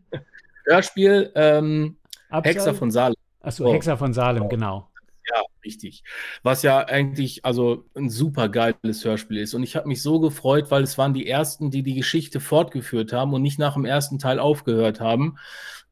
[0.68, 1.98] Hörspiel, ähm,
[2.30, 3.16] Hexer von Salem.
[3.42, 3.74] Achso, oh.
[3.74, 4.90] Hexer von Salem, genau.
[5.30, 6.04] Ja, richtig.
[6.44, 9.54] Was ja eigentlich also ein super geiles Hörspiel ist.
[9.54, 13.12] Und ich habe mich so gefreut, weil es waren die ersten, die die Geschichte fortgeführt
[13.12, 15.38] haben und nicht nach dem ersten Teil aufgehört haben,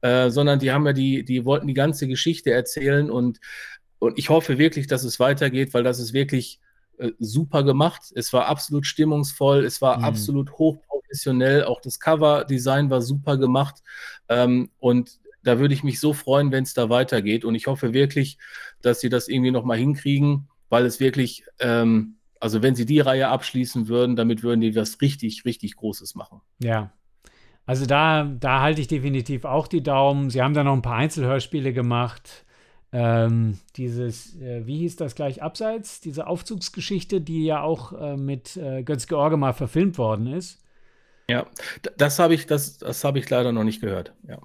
[0.02, 3.40] äh, sondern die haben ja die, die wollten die ganze Geschichte erzählen und,
[4.00, 6.60] und ich hoffe wirklich, dass es weitergeht, weil das ist wirklich
[6.98, 8.14] äh, super gemacht.
[8.16, 10.04] Es war absolut stimmungsvoll, es war mhm.
[10.06, 11.66] absolut hochprofessionell.
[11.66, 13.84] Auch das Cover-Design war super gemacht.
[14.30, 17.46] Ähm, und da würde ich mich so freuen, wenn es da weitergeht.
[17.46, 18.38] Und ich hoffe wirklich,
[18.86, 23.28] dass sie das irgendwie nochmal hinkriegen, weil es wirklich, ähm, also wenn sie die Reihe
[23.28, 26.42] abschließen würden, damit würden die was richtig, richtig Großes machen.
[26.60, 26.92] Ja.
[27.66, 30.30] Also da, da halte ich definitiv auch die Daumen.
[30.30, 32.46] Sie haben da noch ein paar Einzelhörspiele gemacht.
[32.92, 38.56] Ähm, dieses, äh, wie hieß das gleich, Abseits, diese Aufzugsgeschichte, die ja auch äh, mit
[38.56, 40.64] äh, Götz George mal verfilmt worden ist.
[41.30, 41.48] Ja,
[41.98, 44.14] das habe ich, das, das habe ich leider noch nicht gehört.
[44.28, 44.38] Ja.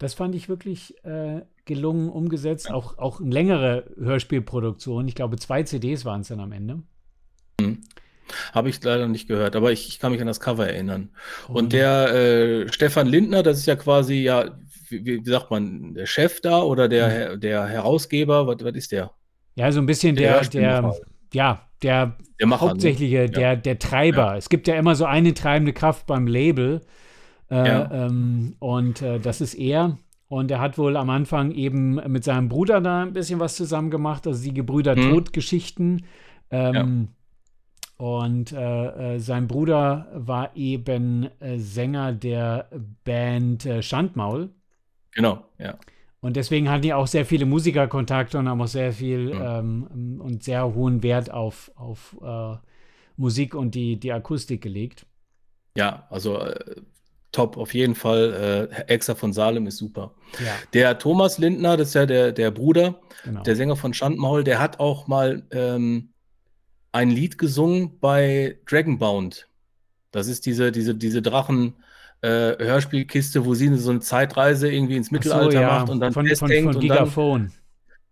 [0.00, 2.68] Das fand ich wirklich äh, gelungen umgesetzt.
[2.68, 2.74] Ja.
[2.74, 5.06] Auch, auch eine längere Hörspielproduktion.
[5.06, 6.82] Ich glaube, zwei CDs waren es dann am Ende.
[7.60, 7.82] Mhm.
[8.54, 11.10] Habe ich leider nicht gehört, aber ich, ich, kann mich an das Cover erinnern.
[11.48, 14.56] Und, Und der äh, Stefan Lindner, das ist ja quasi ja
[14.88, 17.40] wie, wie, sagt man, der Chef da oder der, mhm.
[17.40, 18.46] der Herausgeber?
[18.46, 19.10] Was, was ist der?
[19.54, 20.94] Ja, so ein bisschen der, der, der
[21.34, 23.30] ja, der, der Macher, hauptsächliche, ne?
[23.30, 24.32] der, der Treiber.
[24.32, 24.36] Ja.
[24.36, 26.80] Es gibt ja immer so eine treibende Kraft beim Label.
[27.50, 27.90] Äh, ja.
[28.06, 29.98] ähm, und äh, das ist er.
[30.28, 33.90] Und er hat wohl am Anfang eben mit seinem Bruder da ein bisschen was zusammen
[33.90, 35.10] gemacht, also die Gebrüder mhm.
[35.10, 36.04] Tod-Geschichten.
[36.52, 38.04] Ähm, ja.
[38.06, 42.68] Und äh, äh, sein Bruder war eben äh, Sänger der
[43.04, 44.50] Band äh, Schandmaul.
[45.10, 45.76] Genau, ja.
[46.20, 49.88] Und deswegen hatten die auch sehr viele Musikerkontakte und haben auch sehr viel mhm.
[49.90, 52.16] ähm, und sehr hohen Wert auf, auf
[53.16, 55.06] Musik und die, die Akustik gelegt.
[55.76, 56.38] Ja, also
[57.32, 58.68] top, auf jeden Fall.
[58.70, 60.14] Äh, Exa von Salem ist super.
[60.44, 60.54] Ja.
[60.72, 63.42] Der Thomas Lindner, das ist ja der, der Bruder, genau.
[63.42, 66.10] der Sänger von Schandmaul, der hat auch mal ähm,
[66.92, 69.48] ein Lied gesungen bei Dragonbound.
[70.10, 71.74] Das ist diese, diese, diese Drachen
[72.22, 75.68] äh, Hörspielkiste, wo sie so eine Zeitreise irgendwie ins Mittelalter so, ja.
[75.68, 76.64] macht und dann von, festhängt.
[76.64, 77.42] Von, von Gigaphone.
[77.42, 77.52] Dann,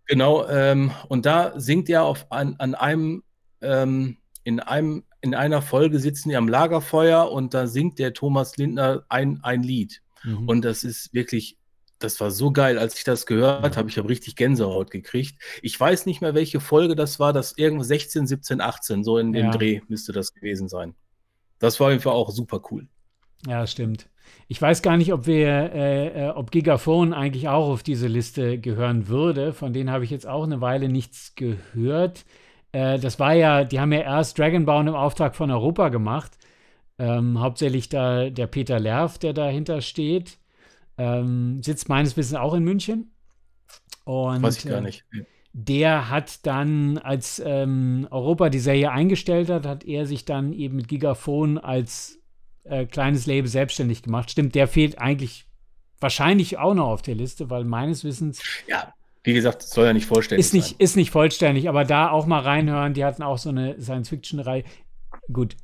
[0.07, 3.23] genau, ähm, und da singt er auf, an, an einem,
[3.61, 8.57] ähm, in einem, in einer Folge sitzen die am Lagerfeuer und da singt der Thomas
[8.57, 10.01] Lindner ein, ein Lied.
[10.23, 10.47] Mhm.
[10.47, 11.59] Und das ist wirklich
[11.99, 13.89] das war so geil, als ich das gehört habe.
[13.89, 15.37] Ich habe richtig Gänsehaut gekriegt.
[15.61, 17.33] Ich weiß nicht mehr, welche Folge das war.
[17.33, 19.51] Das irgendwo 16, 17, 18, so in dem ja.
[19.51, 20.95] Dreh müsste das gewesen sein.
[21.59, 22.87] Das war auf jeden Fall auch super cool.
[23.45, 24.09] Ja, stimmt.
[24.47, 28.59] Ich weiß gar nicht, ob wir, äh, äh, ob Gigaphone eigentlich auch auf diese Liste
[28.59, 29.53] gehören würde.
[29.53, 32.25] Von denen habe ich jetzt auch eine Weile nichts gehört.
[32.71, 36.37] Äh, das war ja, die haben ja erst Dragonbound im Auftrag von Europa gemacht.
[36.97, 40.37] Ähm, hauptsächlich da der Peter Lerv, der dahinter steht.
[40.97, 43.11] Ähm, sitzt meines Wissens auch in München.
[44.03, 45.05] Und, weiß ich gar äh, nicht.
[45.53, 50.75] Der hat dann, als ähm, Europa die Serie eingestellt hat, hat er sich dann eben
[50.75, 52.19] mit Gigaphone als
[52.65, 54.29] äh, kleines Label selbstständig gemacht.
[54.29, 55.47] Stimmt, der fehlt eigentlich
[55.99, 58.41] wahrscheinlich auch noch auf der Liste, weil meines Wissens.
[58.67, 60.75] Ja, wie gesagt, soll ja nicht vollständig ist nicht, sein.
[60.79, 62.93] Ist nicht vollständig, aber da auch mal reinhören.
[62.93, 64.63] Die hatten auch so eine Science-Fiction-Reihe.
[65.31, 65.55] Gut.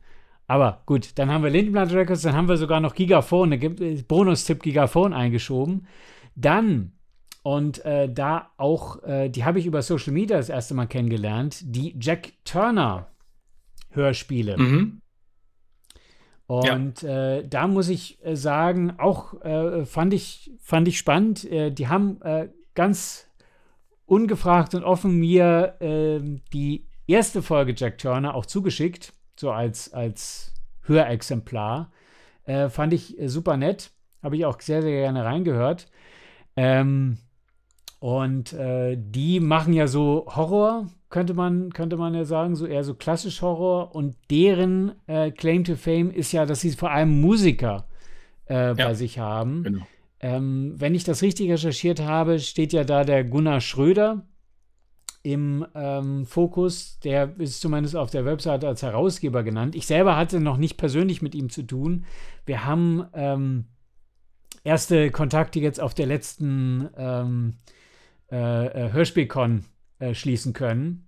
[0.48, 4.62] Aber gut, dann haben wir Lindenblatt Records, dann haben wir sogar noch Gigaphone, eine Bonus-Tipp
[4.62, 5.88] Gigaphone eingeschoben.
[6.36, 6.92] Dann,
[7.42, 11.62] und äh, da auch, äh, die habe ich über Social Media das erste Mal kennengelernt,
[11.64, 13.08] die Jack Turner
[13.90, 14.58] Hörspiele.
[14.58, 15.02] Mhm.
[16.48, 17.38] Und ja.
[17.38, 21.50] äh, da muss ich äh, sagen, auch äh, fand, ich, fand ich spannend.
[21.52, 23.25] Äh, die haben äh, ganz
[24.06, 30.54] ungefragt und offen mir ähm, die erste Folge Jack Turner auch zugeschickt, so als, als
[30.84, 31.92] Hörexemplar.
[32.44, 33.92] Äh, fand ich super nett.
[34.22, 35.88] Habe ich auch sehr, sehr gerne reingehört.
[36.56, 37.18] Ähm,
[38.00, 42.94] und die machen ja so Horror, könnte man, könnte man ja sagen, so eher so
[42.94, 43.96] klassisch Horror.
[43.96, 47.88] Und deren äh, Claim to Fame ist ja, dass sie vor allem Musiker
[48.50, 49.64] äh, ja, bei sich haben.
[49.64, 49.88] Genau.
[50.26, 54.26] Ähm, wenn ich das richtig recherchiert habe, steht ja da der Gunnar Schröder
[55.22, 57.00] im ähm, Fokus.
[57.02, 59.76] Der ist zumindest auf der Webseite als Herausgeber genannt.
[59.76, 62.06] Ich selber hatte noch nicht persönlich mit ihm zu tun.
[62.44, 63.66] Wir haben ähm,
[64.64, 67.58] erste Kontakte jetzt auf der letzten ähm,
[68.32, 69.66] äh, äh Hörspielcon
[70.00, 71.05] äh, schließen können.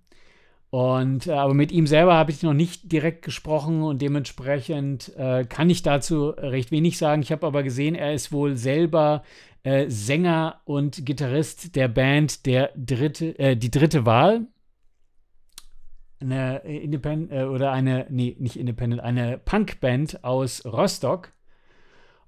[0.70, 5.44] Und äh, aber mit ihm selber habe ich noch nicht direkt gesprochen und dementsprechend äh,
[5.44, 7.22] kann ich dazu recht wenig sagen.
[7.22, 9.22] Ich habe aber gesehen, er ist wohl selber
[9.62, 14.46] äh, Sänger und Gitarrist der Band der dritte, äh, die dritte Wahl.
[16.20, 21.32] Eine Independent äh, oder eine, nee, nicht Independent, eine Punkband aus Rostock.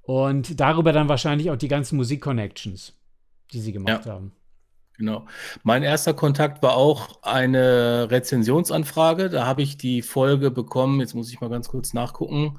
[0.03, 2.99] Und darüber dann wahrscheinlich auch die ganzen Musik-Connections,
[3.53, 4.15] die sie gemacht ja.
[4.15, 4.33] haben.
[5.01, 5.27] Genau.
[5.63, 9.31] Mein erster Kontakt war auch eine Rezensionsanfrage.
[9.31, 11.01] Da habe ich die Folge bekommen.
[11.01, 12.59] Jetzt muss ich mal ganz kurz nachgucken,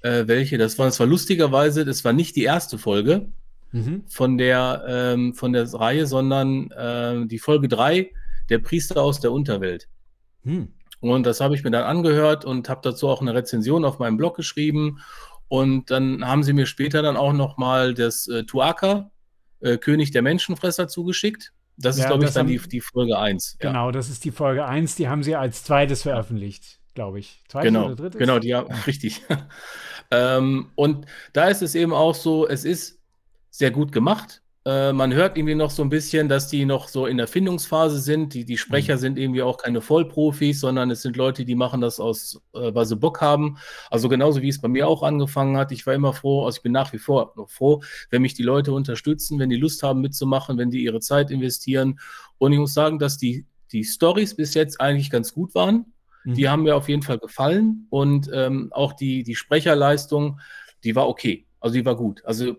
[0.00, 0.86] äh, welche das war.
[0.86, 3.26] Das war lustigerweise, das war nicht die erste Folge
[3.72, 4.04] mhm.
[4.08, 8.10] von, der, ähm, von der Reihe, sondern äh, die Folge 3,
[8.48, 9.86] der Priester aus der Unterwelt.
[10.44, 10.72] Mhm.
[11.00, 14.16] Und das habe ich mir dann angehört und habe dazu auch eine Rezension auf meinem
[14.16, 15.00] Blog geschrieben.
[15.48, 19.10] Und dann haben sie mir später dann auch noch mal das äh, Tuaka,
[19.60, 21.52] äh, König der Menschenfresser, zugeschickt.
[21.76, 23.56] Das ja, ist, glaube ich, dann haben, die, die Folge 1.
[23.58, 23.92] Genau, ja.
[23.92, 24.96] das ist die Folge 1.
[24.96, 27.42] Die haben sie als zweites veröffentlicht, glaube ich.
[27.48, 28.18] Zweites genau, oder drittes?
[28.18, 29.22] Genau, die ja, richtig.
[30.10, 33.00] ähm, und da ist es eben auch so, es ist
[33.50, 34.41] sehr gut gemacht.
[34.64, 37.98] Äh, man hört irgendwie noch so ein bisschen, dass die noch so in der Findungsphase
[37.98, 38.32] sind.
[38.32, 39.00] Die, die Sprecher mhm.
[39.00, 42.86] sind irgendwie auch keine Vollprofis, sondern es sind Leute, die machen das aus, äh, weil
[42.86, 43.58] sie Bock haben.
[43.90, 45.72] Also genauso wie es bei mir auch angefangen hat.
[45.72, 48.44] Ich war immer froh, also ich bin nach wie vor noch froh, wenn mich die
[48.44, 51.98] Leute unterstützen, wenn die Lust haben mitzumachen, wenn die ihre Zeit investieren.
[52.38, 55.86] Und ich muss sagen, dass die, die Stories bis jetzt eigentlich ganz gut waren.
[56.24, 56.34] Mhm.
[56.34, 60.38] Die haben mir auf jeden Fall gefallen und ähm, auch die, die Sprecherleistung,
[60.84, 61.46] die war okay.
[61.58, 62.24] Also die war gut.
[62.24, 62.56] Also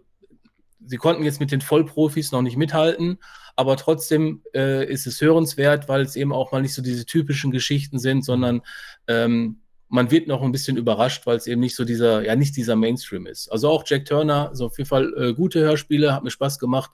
[0.85, 3.19] sie konnten jetzt mit den Vollprofis noch nicht mithalten,
[3.55, 7.51] aber trotzdem äh, ist es hörenswert, weil es eben auch mal nicht so diese typischen
[7.51, 8.61] Geschichten sind, sondern
[9.07, 12.55] ähm, man wird noch ein bisschen überrascht, weil es eben nicht so dieser, ja, nicht
[12.57, 13.51] dieser Mainstream ist.
[13.51, 16.91] Also auch Jack Turner, so auf jeden Fall äh, gute Hörspiele, hat mir Spaß gemacht.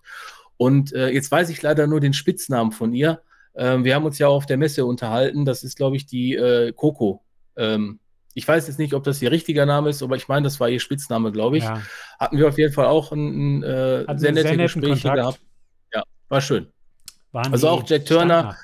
[0.58, 3.22] Und äh, jetzt weiß ich leider nur den Spitznamen von ihr.
[3.56, 5.46] Ähm, wir haben uns ja auf der Messe unterhalten.
[5.46, 7.24] Das ist, glaube ich, die äh, Coco.
[7.56, 8.00] Ähm,
[8.40, 10.70] ich weiß jetzt nicht, ob das ihr richtiger Name ist, aber ich meine, das war
[10.70, 11.66] ihr Spitzname, glaube ich.
[11.66, 11.82] Ja.
[12.18, 15.42] Hatten wir auf jeden Fall auch ein, ein äh, sehr nette Gespräche gehabt.
[15.94, 16.68] Ja, war schön.
[17.34, 18.56] Waren also auch Jack Turner.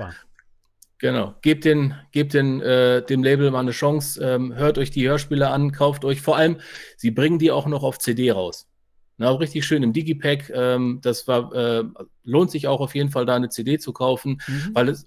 [0.99, 5.05] Genau, gebt, den, gebt den, äh, dem Label mal eine Chance, ähm, hört euch die
[5.05, 6.21] Hörspiele an, kauft euch.
[6.21, 6.61] Vor allem,
[6.95, 8.69] sie bringen die auch noch auf CD raus.
[9.17, 10.49] Na, richtig schön im Digipack.
[10.51, 11.83] Ähm, das war, äh,
[12.23, 14.69] lohnt sich auch auf jeden Fall, da eine CD zu kaufen, mhm.
[14.71, 15.05] weil es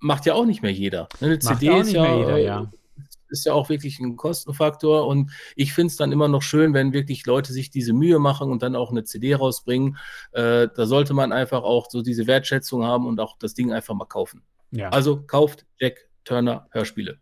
[0.00, 1.08] macht ja auch nicht mehr jeder.
[1.20, 2.70] Eine macht CD ist ja, jeder, ja
[3.30, 6.92] ist ja auch wirklich ein Kostenfaktor und ich finde es dann immer noch schön, wenn
[6.92, 9.96] wirklich Leute sich diese Mühe machen und dann auch eine CD rausbringen.
[10.32, 13.94] Äh, da sollte man einfach auch so diese Wertschätzung haben und auch das Ding einfach
[13.94, 14.42] mal kaufen.
[14.70, 14.90] Ja.
[14.90, 17.18] Also kauft Jack Turner Hörspiele.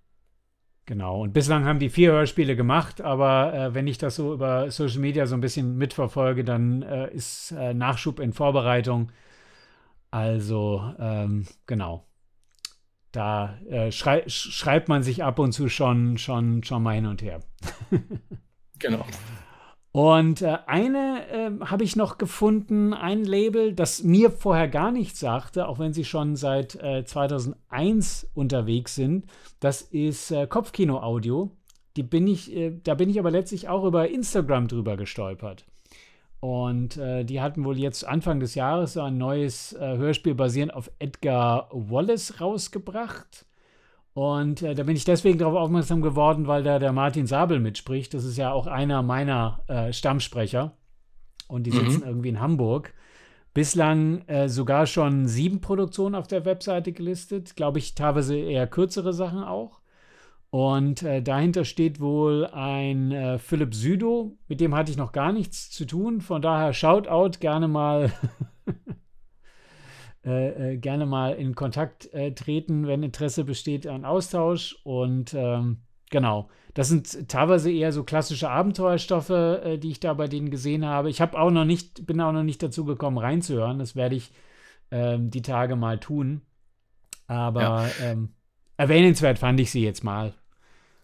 [0.86, 4.70] Genau, und bislang haben die vier Hörspiele gemacht, aber äh, wenn ich das so über
[4.70, 9.12] Social Media so ein bisschen mitverfolge, dann äh, ist äh, Nachschub in Vorbereitung.
[10.10, 12.07] Also, ähm, genau
[13.12, 17.22] da äh, schrei schreibt man sich ab und zu schon, schon, schon mal hin und
[17.22, 17.40] her.
[18.78, 19.04] genau.
[19.90, 25.18] Und äh, eine äh, habe ich noch gefunden, ein Label, das mir vorher gar nichts
[25.18, 29.26] sagte, auch wenn sie schon seit 2001 äh, unterwegs sind.
[29.60, 31.50] Das ist äh, Kopfkino Audio.
[31.96, 35.66] Die bin ich, äh, da bin ich aber letztlich auch über Instagram drüber gestolpert.
[36.40, 40.72] Und äh, die hatten wohl jetzt Anfang des Jahres so ein neues äh, Hörspiel basierend
[40.72, 43.44] auf Edgar Wallace rausgebracht.
[44.14, 48.14] Und äh, da bin ich deswegen darauf aufmerksam geworden, weil da der Martin Sabel mitspricht.
[48.14, 50.72] Das ist ja auch einer meiner äh, Stammsprecher.
[51.48, 52.06] Und die sitzen mhm.
[52.06, 52.94] irgendwie in Hamburg.
[53.54, 57.56] Bislang äh, sogar schon sieben Produktionen auf der Webseite gelistet.
[57.56, 59.80] Glaube ich, teilweise eher kürzere Sachen auch.
[60.50, 65.32] Und äh, dahinter steht wohl ein äh, Philipp Südo, mit dem hatte ich noch gar
[65.32, 66.22] nichts zu tun.
[66.22, 68.10] Von daher Shoutout, gerne mal
[70.24, 74.76] äh, äh, gerne mal in Kontakt äh, treten, wenn Interesse besteht an Austausch.
[74.84, 80.28] Und ähm, genau, das sind teilweise eher so klassische Abenteuerstoffe, äh, die ich da bei
[80.28, 81.10] denen gesehen habe.
[81.10, 83.78] Ich habe auch noch nicht, bin auch noch nicht dazu gekommen, reinzuhören.
[83.78, 84.32] Das werde ich
[84.90, 86.40] ähm, die Tage mal tun.
[87.26, 87.86] Aber ja.
[88.02, 88.30] ähm,
[88.78, 90.32] Erwähnenswert fand ich sie jetzt mal.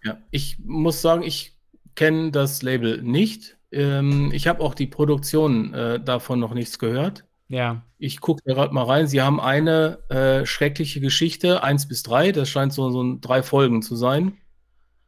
[0.04, 1.56] Ja, ich muss sagen, ich
[1.94, 3.56] kenne das Label nicht.
[3.72, 7.24] Ähm, ich habe auch die Produktion äh, davon noch nichts gehört.
[7.48, 7.82] Ja.
[7.98, 9.06] Ich gucke gerade mal rein.
[9.06, 12.32] Sie haben eine äh, schreckliche Geschichte, 1 bis 3.
[12.32, 14.36] Das scheint so, so ein drei Folgen zu sein.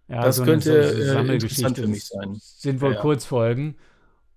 [0.08, 2.36] Ja, das so könnte eine, so äh, interessant für mich sein.
[2.38, 3.76] Sind wohl ja, Kurzfolgen.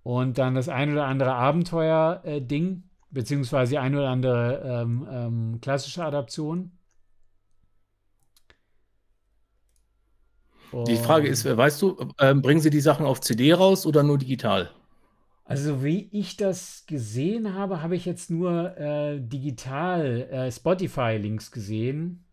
[0.04, 5.62] Und dann das ein oder andere Abenteuer-Ding, äh, beziehungsweise die ein oder andere ähm, ähm,
[5.62, 6.72] klassische Adaption.
[10.72, 14.18] Die Frage ist, weißt du, äh, bringen sie die Sachen auf CD raus oder nur
[14.18, 14.70] digital?
[15.46, 22.24] Also wie ich das gesehen habe, habe ich jetzt nur äh, digital äh, Spotify-Links gesehen.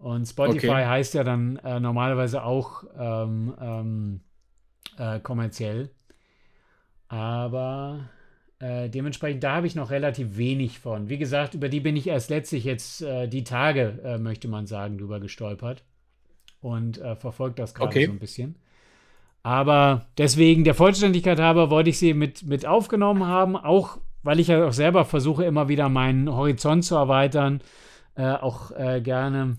[0.00, 0.86] Und Spotify okay.
[0.86, 4.20] heißt ja dann äh, normalerweise auch ähm, ähm,
[4.96, 5.90] äh, kommerziell.
[7.08, 8.08] Aber
[8.60, 11.10] äh, dementsprechend, da habe ich noch relativ wenig von.
[11.10, 15.20] Wie gesagt, über die bin ich erst letztlich jetzt die Tage, möchte man sagen, drüber
[15.20, 15.82] gestolpert
[16.60, 18.06] und äh, verfolgt das gerade okay.
[18.06, 18.56] so ein bisschen.
[19.42, 24.48] Aber deswegen, der Vollständigkeit halber, wollte ich sie mit, mit aufgenommen haben, auch weil ich
[24.48, 27.62] ja auch selber versuche, immer wieder meinen Horizont zu erweitern.
[28.14, 29.56] Äh, auch äh, gerne.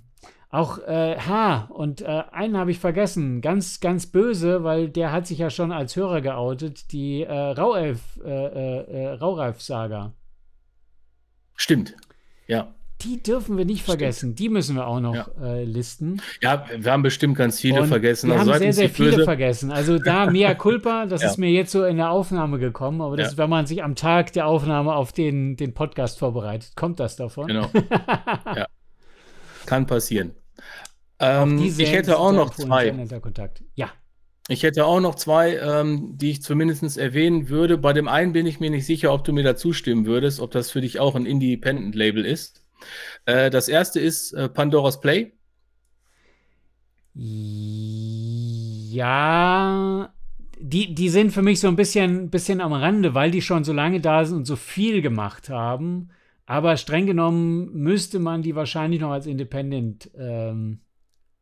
[0.52, 5.28] Auch, äh, ha, und äh, einen habe ich vergessen, ganz, ganz böse, weil der hat
[5.28, 10.14] sich ja schon als Hörer geoutet, die äh, Rauelf, äh, äh, Raureif-Saga.
[11.56, 11.96] Stimmt,
[12.48, 12.74] ja.
[13.02, 14.36] Die dürfen wir nicht vergessen.
[14.36, 15.28] Die müssen wir auch noch ja.
[15.42, 16.22] äh, listen.
[16.42, 18.30] Ja, wir haben bestimmt ganz viele und vergessen.
[18.30, 19.24] Wir also haben sehr, sehr viele böse.
[19.24, 19.72] vergessen.
[19.72, 21.30] Also da mea culpa, das ja.
[21.30, 23.02] ist mir jetzt so in der Aufnahme gekommen.
[23.02, 23.32] Aber das ja.
[23.32, 27.16] ist, wenn man sich am Tag der Aufnahme auf den, den Podcast vorbereitet, kommt das
[27.16, 27.48] davon.
[27.48, 27.70] Genau.
[28.56, 28.68] ja.
[29.66, 30.34] Kann passieren.
[31.20, 32.94] Ähm, ich hätte auch noch zwei.
[33.76, 33.90] Ja.
[34.52, 37.78] Ich hätte auch noch zwei, ähm, die ich zumindest erwähnen würde.
[37.78, 40.50] Bei dem einen bin ich mir nicht sicher, ob du mir da zustimmen würdest, ob
[40.52, 42.59] das für dich auch ein Independent-Label ist.
[43.26, 45.34] Äh, das erste ist äh, Pandora's Play.
[48.92, 50.14] Ja,
[50.60, 53.74] die, die sind für mich so ein bisschen, bisschen am Rande, weil die schon so
[53.74, 56.10] lange da sind und so viel gemacht haben.
[56.46, 60.82] Aber streng genommen müsste man die wahrscheinlich noch als Independent ähm,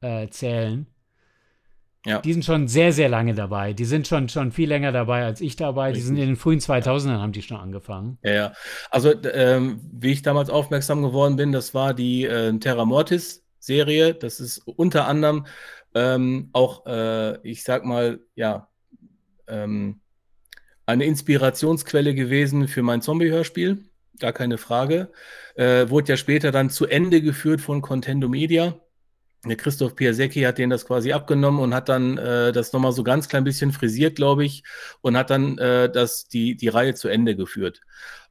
[0.02, 0.88] äh, zählen.
[2.06, 2.22] Ja.
[2.22, 3.74] Die sind schon sehr, sehr lange dabei.
[3.74, 5.88] Die sind schon, schon viel länger dabei als ich dabei.
[5.88, 6.04] Richtig.
[6.04, 8.18] Die sind in den frühen 2000ern haben die schon angefangen.
[8.24, 8.54] Ja, ja.
[8.90, 14.14] Also, ähm, wie ich damals aufmerksam geworden bin, das war die äh, Terra Mortis Serie.
[14.14, 15.46] Das ist unter anderem
[15.94, 18.70] ähm, auch, äh, ich sag mal, ja,
[19.48, 20.00] ähm,
[20.86, 23.84] eine Inspirationsquelle gewesen für mein Zombie-Hörspiel.
[24.20, 25.12] Gar keine Frage.
[25.56, 28.80] Äh, wurde ja später dann zu Ende geführt von Contendo Media
[29.46, 33.04] der Christoph Piasecki hat denen das quasi abgenommen und hat dann äh, das nochmal so
[33.04, 34.64] ganz klein bisschen frisiert, glaube ich,
[35.02, 37.82] und hat dann äh, das, die, die Reihe zu Ende geführt.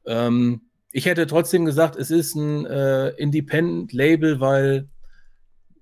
[0.05, 4.89] Ähm, ich hätte trotzdem gesagt, es ist ein äh, Independent-Label, weil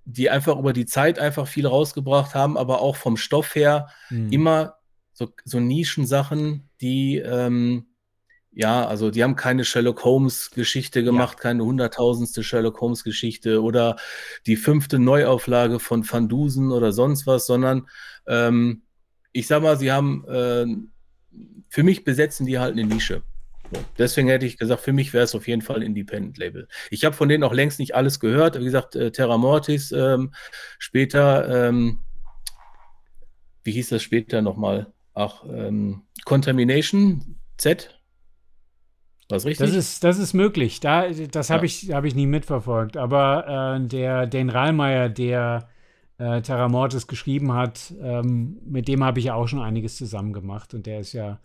[0.05, 4.31] die einfach über die Zeit einfach viel rausgebracht haben, aber auch vom Stoff her mhm.
[4.31, 4.75] immer
[5.13, 7.87] so, so Nischensachen, die ähm,
[8.55, 11.41] ja, also die haben keine Sherlock Holmes-Geschichte gemacht, ja.
[11.43, 13.97] keine hunderttausendste Sherlock Holmes-Geschichte oder
[14.47, 17.87] die fünfte Neuauflage von Van Dusen oder sonst was, sondern
[18.27, 18.83] ähm,
[19.33, 20.65] ich sag mal, sie haben äh,
[21.67, 23.23] für mich besetzen die halt eine Nische.
[23.73, 23.83] So.
[23.97, 26.69] Deswegen hätte ich gesagt, für mich wäre es auf jeden Fall ein Independent-Label.
[26.91, 28.57] Ich habe von denen auch längst nicht alles gehört.
[28.57, 30.33] Wie gesagt, äh, Terra Mortis, ähm,
[30.79, 31.99] später, ähm,
[33.63, 34.93] wie hieß das später nochmal?
[35.13, 37.94] Ach, ähm, Contamination Z,
[39.29, 39.67] was richtig?
[39.67, 40.79] Das ist, das ist möglich.
[40.79, 41.65] Da, das habe ja.
[41.65, 42.95] ich, hab ich nie mitverfolgt.
[42.95, 45.67] Aber äh, der Dan Rahlmeier, der
[46.17, 50.31] äh, Terra Mortis geschrieben hat, ähm, mit dem habe ich ja auch schon einiges zusammen
[50.31, 50.73] gemacht.
[50.73, 51.39] Und der ist ja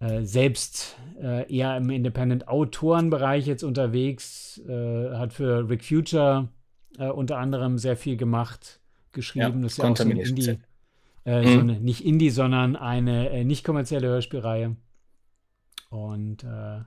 [0.00, 6.48] äh, selbst äh, eher im Independent-Autorenbereich jetzt unterwegs, äh, hat für Rick Future
[6.98, 8.80] äh, unter anderem sehr viel gemacht,
[9.12, 9.56] geschrieben.
[9.56, 10.58] Ja, das ist ja auch so eine Indie,
[11.24, 11.44] mhm.
[11.44, 14.76] so eine, nicht Indie, sondern eine nicht kommerzielle Hörspielreihe.
[15.88, 16.80] Und äh,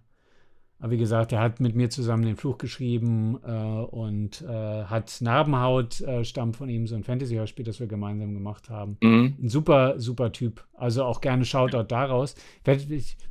[0.82, 5.16] aber wie gesagt, er hat mit mir zusammen den Fluch geschrieben äh, und äh, hat
[5.22, 8.98] Narbenhaut, äh, stammt von ihm, so ein Fantasy-Hörspiel, das wir gemeinsam gemacht haben.
[9.04, 9.38] Mhm.
[9.44, 10.66] Ein super, super Typ.
[10.74, 12.34] Also auch gerne Shoutout daraus.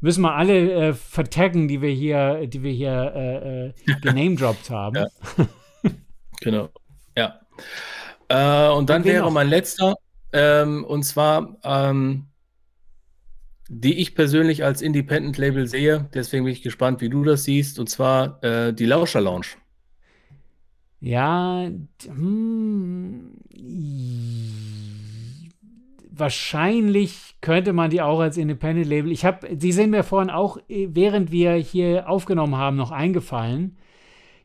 [0.01, 4.97] Müssen wir alle äh, vertaggen, die wir hier, die wir hier äh, äh, genamedroppt haben.
[4.97, 5.07] Ja.
[6.41, 6.69] genau.
[7.17, 7.41] Ja.
[8.29, 9.33] Äh, und dann wäre noch?
[9.33, 9.97] mein letzter,
[10.33, 12.27] ähm, und zwar ähm,
[13.73, 16.09] die ich persönlich als Independent-Label sehe.
[16.13, 17.79] Deswegen bin ich gespannt, wie du das siehst.
[17.79, 19.47] Und zwar äh, die Lauscher Lounge.
[20.99, 21.71] Ja,
[22.05, 23.31] hm,
[26.11, 29.13] wahrscheinlich könnte man die auch als Independent Label.
[29.13, 33.77] Ich habe, sie sind mir vorhin auch, während wir hier aufgenommen haben, noch eingefallen.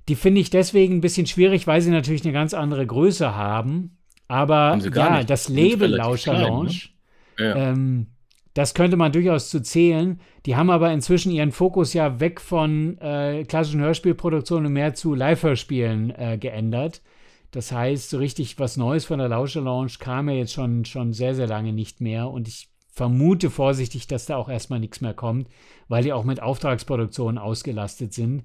[0.08, 3.98] Die finde ich deswegen ein bisschen schwierig, weil sie natürlich eine ganz andere Größe haben.
[4.28, 5.30] Aber haben ja, nicht.
[5.32, 6.80] das Label Lauscher klein, Lounge.
[7.40, 7.46] Ne?
[7.46, 7.56] Ja.
[7.72, 8.08] Ähm,
[8.56, 10.22] das könnte man durchaus zu zählen.
[10.46, 15.14] Die haben aber inzwischen ihren Fokus ja weg von äh, klassischen Hörspielproduktionen und mehr zu
[15.14, 17.02] Live-Hörspielen äh, geändert.
[17.52, 21.12] Das heißt, so richtig was Neues von der Lauscher Lounge kam ja jetzt schon, schon
[21.12, 22.30] sehr, sehr lange nicht mehr.
[22.30, 25.50] Und ich vermute vorsichtig, dass da auch erstmal nichts mehr kommt,
[25.90, 28.44] weil die auch mit Auftragsproduktionen ausgelastet sind.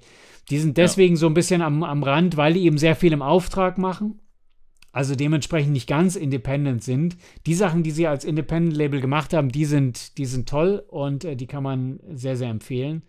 [0.51, 1.21] Die sind deswegen ja.
[1.21, 4.19] so ein bisschen am, am Rand, weil die eben sehr viel im Auftrag machen
[4.93, 7.17] also dementsprechend nicht ganz independent sind.
[7.47, 11.37] Die Sachen, die sie als Independent-Label gemacht haben, die sind, die sind toll und äh,
[11.37, 13.03] die kann man sehr, sehr empfehlen.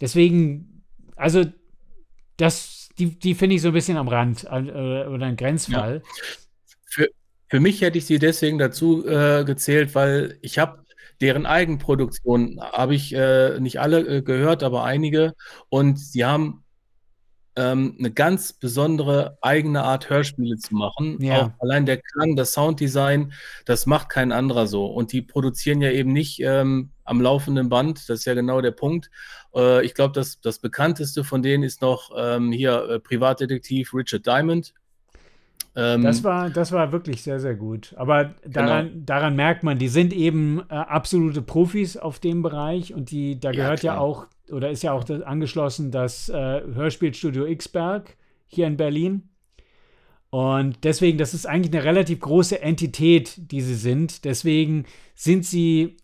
[0.00, 0.84] Deswegen,
[1.16, 1.44] also
[2.36, 6.02] das, die, die finde ich so ein bisschen am Rand äh, oder ein Grenzfall.
[6.04, 6.12] Ja.
[6.86, 7.08] Für,
[7.48, 10.84] für mich hätte ich sie deswegen dazu äh, gezählt, weil ich habe
[11.20, 15.34] deren Eigenproduktion, habe ich äh, nicht alle äh, gehört, aber einige
[15.68, 16.64] und sie haben
[17.58, 21.20] ähm, eine ganz besondere eigene Art Hörspiele zu machen.
[21.20, 21.46] Ja.
[21.46, 23.32] Auch allein der Klang, das Sounddesign,
[23.64, 24.86] das macht kein anderer so.
[24.86, 28.70] Und die produzieren ja eben nicht ähm, am laufenden Band, das ist ja genau der
[28.70, 29.10] Punkt.
[29.54, 34.24] Äh, ich glaube, das, das bekannteste von denen ist noch ähm, hier äh, Privatdetektiv Richard
[34.24, 34.72] Diamond.
[35.76, 37.94] Ähm, das, war, das war wirklich sehr, sehr gut.
[37.96, 39.02] Aber daran, genau.
[39.04, 43.52] daran merkt man, die sind eben äh, absolute Profis auf dem Bereich und die, da
[43.52, 48.16] gehört ja, ja auch oder ist ja auch das, angeschlossen das äh, Hörspielstudio Xberg
[48.46, 49.28] hier in Berlin.
[50.30, 54.24] Und deswegen, das ist eigentlich eine relativ große Entität, die sie sind.
[54.24, 55.96] Deswegen sind sie,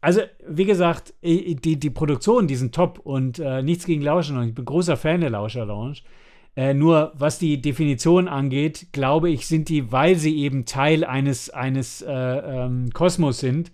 [0.00, 4.40] also wie gesagt, die, die Produktionen, die sind top und äh, nichts gegen Lauscher.
[4.42, 5.98] Ich bin großer Fan der Lauscher Lounge.
[6.58, 11.50] Äh, nur was die Definition angeht, glaube ich, sind die, weil sie eben Teil eines,
[11.50, 13.70] eines äh, ähm, Kosmos sind,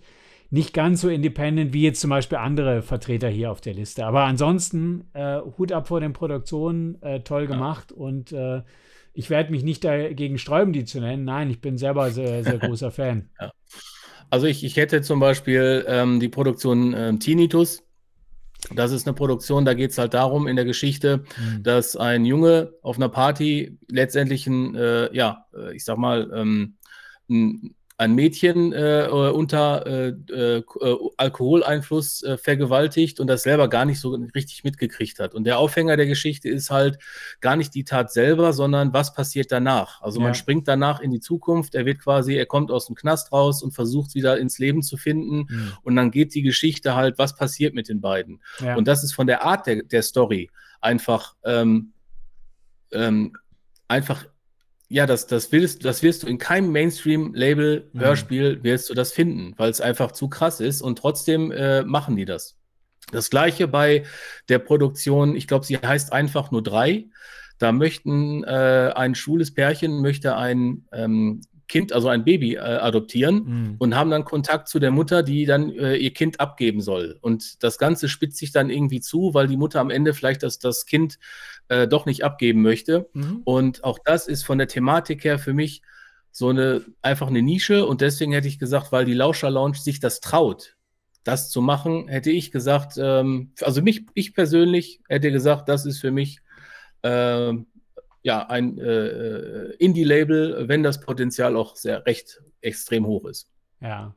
[0.51, 4.05] nicht ganz so independent wie jetzt zum Beispiel andere Vertreter hier auf der Liste.
[4.05, 7.97] Aber ansonsten äh, Hut ab vor den Produktionen, äh, toll gemacht ja.
[7.97, 8.61] und äh,
[9.15, 11.25] ich werde mich nicht dagegen sträuben, die zu nennen.
[11.25, 13.31] Nein, ich bin selber sehr, sehr großer Fan.
[13.41, 13.51] Ja.
[14.29, 17.81] Also ich, ich hätte zum Beispiel ähm, die Produktion ähm, Tinnitus.
[18.73, 21.63] Das ist eine Produktion, da geht es halt darum in der Geschichte, mhm.
[21.63, 26.75] dass ein Junge auf einer Party letztendlich ein, äh, ja, äh, ich sag mal, ähm,
[27.29, 30.63] ein, ein Mädchen äh, äh, unter äh, äh,
[31.15, 35.33] Alkoholeinfluss äh, vergewaltigt und das selber gar nicht so richtig mitgekriegt hat.
[35.33, 36.99] Und der Aufhänger der Geschichte ist halt
[37.39, 40.01] gar nicht die Tat selber, sondern was passiert danach.
[40.01, 40.25] Also ja.
[40.25, 43.63] man springt danach in die Zukunft, er wird quasi, er kommt aus dem Knast raus
[43.63, 45.47] und versucht wieder ins Leben zu finden.
[45.49, 45.71] Mhm.
[45.83, 48.41] Und dann geht die Geschichte halt, was passiert mit den beiden.
[48.59, 48.75] Ja.
[48.75, 50.49] Und das ist von der Art der, der Story
[50.81, 51.93] einfach, ähm,
[52.91, 53.37] ähm,
[53.87, 54.25] einfach
[54.87, 57.99] ja, das, das, willst, das wirst du in keinem Mainstream-Label, mhm.
[58.63, 62.25] Wirst du das finden, weil es einfach zu krass ist und trotzdem äh, machen die
[62.25, 62.57] das.
[63.11, 64.03] Das gleiche bei
[64.49, 67.05] der Produktion, ich glaube, sie heißt einfach nur drei.
[67.57, 73.35] Da möchten äh, ein schwules Pärchen möchte ein ähm, Kind, also ein Baby, äh, adoptieren
[73.35, 73.75] mhm.
[73.79, 77.17] und haben dann Kontakt zu der Mutter, die dann äh, ihr Kind abgeben soll.
[77.21, 80.59] Und das Ganze spitzt sich dann irgendwie zu, weil die Mutter am Ende vielleicht das,
[80.59, 81.17] das Kind
[81.69, 83.09] äh, doch nicht abgeben möchte.
[83.13, 83.41] Mhm.
[83.45, 85.81] Und auch das ist von der Thematik her für mich
[86.31, 87.85] so eine einfach eine Nische.
[87.85, 90.75] Und deswegen hätte ich gesagt, weil die Lauscher Lounge sich das traut,
[91.23, 95.99] das zu machen, hätte ich gesagt, ähm, also mich, ich persönlich hätte gesagt, das ist
[95.99, 96.41] für mich
[97.03, 97.67] ähm,
[98.25, 103.51] ja, ein äh, Indie-Label, wenn das Potenzial auch sehr recht extrem hoch ist.
[103.79, 104.15] Ja.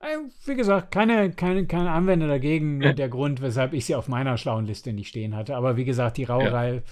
[0.00, 0.16] Äh,
[0.46, 2.82] wie gesagt, keine, keine, keine Anwender dagegen.
[2.82, 2.92] Ja.
[2.92, 5.54] Der Grund, weshalb ich sie auf meiner schlauen Liste nicht stehen hatte.
[5.54, 6.82] Aber wie gesagt, die Rauerei.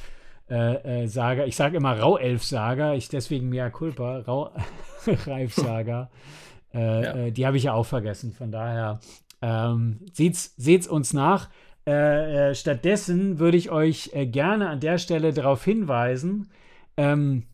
[0.49, 0.70] Ja.
[0.72, 6.11] Äh, äh, Saga, ich sage immer Rauelf-Saga, ich deswegen mehr Culpa, Raureif-Saga,
[6.72, 7.14] äh, ja.
[7.16, 9.01] Äh, die habe ich ja auch vergessen, von daher
[9.43, 11.51] ähm, seht's, seht's uns nach.
[11.89, 16.51] Äh, äh, stattdessen würde ich euch äh, gerne an der Stelle darauf hinweisen,
[16.99, 17.45] ähm,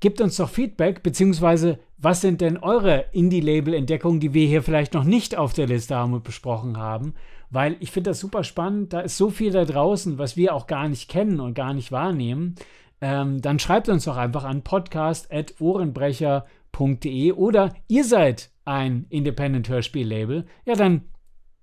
[0.00, 5.04] gebt uns doch Feedback, beziehungsweise was sind denn eure Indie-Label-Entdeckungen, die wir hier vielleicht noch
[5.04, 7.14] nicht auf der Liste haben und besprochen haben?
[7.50, 10.66] Weil ich finde das super spannend, da ist so viel da draußen, was wir auch
[10.66, 12.56] gar nicht kennen und gar nicht wahrnehmen.
[13.00, 20.46] Ähm, dann schreibt uns doch einfach an podcast.ohrenbrecher.de oder ihr seid ein Independent-Hörspiel-Label.
[20.64, 21.02] Ja, dann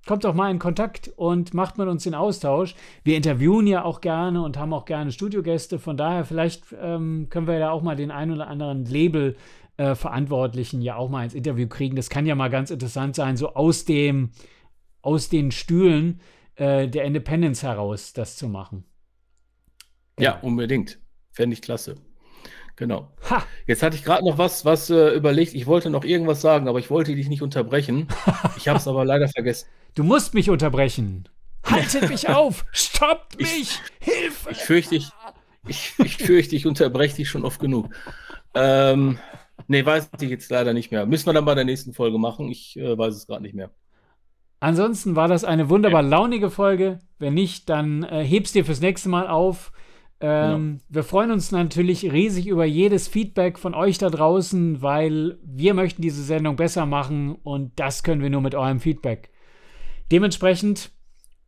[0.05, 2.75] kommt doch mal in Kontakt und macht mit uns den Austausch.
[3.03, 5.79] Wir interviewen ja auch gerne und haben auch gerne Studiogäste.
[5.79, 10.85] Von daher, vielleicht ähm, können wir ja auch mal den einen oder anderen Label-Verantwortlichen äh,
[10.85, 11.95] ja auch mal ins Interview kriegen.
[11.95, 14.31] Das kann ja mal ganz interessant sein, so aus dem,
[15.01, 16.19] aus den Stühlen
[16.55, 18.85] äh, der Independence heraus das zu machen.
[20.19, 20.99] Ja, ja unbedingt.
[21.31, 21.95] Fände ich klasse.
[22.75, 23.11] Genau.
[23.29, 23.43] Ha.
[23.67, 25.53] Jetzt hatte ich gerade noch was, was äh, überlegt.
[25.53, 28.07] Ich wollte noch irgendwas sagen, aber ich wollte dich nicht unterbrechen.
[28.57, 29.67] Ich habe es aber leider vergessen.
[29.95, 31.27] Du musst mich unterbrechen.
[31.65, 32.65] Haltet mich auf!
[32.71, 33.61] Stoppt mich!
[33.61, 34.51] Ich, Hilfe!
[34.51, 35.09] Ich fürchte, ich,
[35.67, 37.89] ich, ich, fürchte, ich unterbreche dich schon oft genug.
[38.53, 39.17] Ähm,
[39.67, 41.05] nee, weiß ich jetzt leider nicht mehr.
[41.05, 42.49] Müssen wir dann bei der nächsten Folge machen.
[42.49, 43.71] Ich äh, weiß es gerade nicht mehr.
[44.59, 46.99] Ansonsten war das eine wunderbar launige Folge.
[47.17, 49.71] Wenn nicht, dann äh, hebst dir fürs nächste Mal auf.
[50.21, 50.81] Ähm, genau.
[50.89, 56.01] Wir freuen uns natürlich riesig über jedes Feedback von euch da draußen, weil wir möchten
[56.01, 59.31] diese Sendung besser machen und das können wir nur mit eurem Feedback.
[60.11, 60.91] Dementsprechend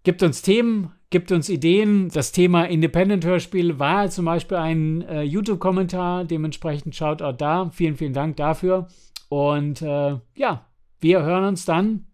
[0.04, 2.10] gibt uns Themen, gibt uns Ideen.
[2.10, 6.26] Das Thema Independent-Hörspiel war zum Beispiel ein äh, YouTube-Kommentar.
[6.26, 7.70] Dementsprechend schaut auch da.
[7.72, 8.88] Vielen, vielen Dank dafür.
[9.30, 10.66] Und äh, ja,
[11.00, 12.08] wir hören uns dann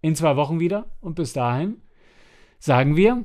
[0.00, 0.86] in zwei Wochen wieder.
[1.00, 1.82] Und bis dahin
[2.58, 3.24] sagen wir.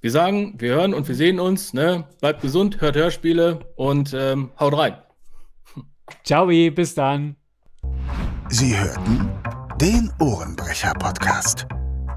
[0.00, 1.72] Wir sagen, wir hören und wir sehen uns.
[1.72, 2.04] Ne?
[2.20, 4.96] Bleibt gesund, hört Hörspiele und ähm, haut rein.
[6.24, 7.36] Ciao, bis dann.
[8.48, 9.28] Sie hörten
[9.80, 11.66] den Ohrenbrecher-Podcast.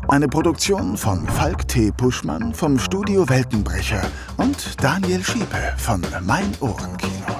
[0.10, 1.92] Eine Produktion von Falk T.
[1.92, 4.02] Puschmann vom Studio Weltenbrecher
[4.38, 7.38] und Daniel Schiepe von Mein Ohrenkino.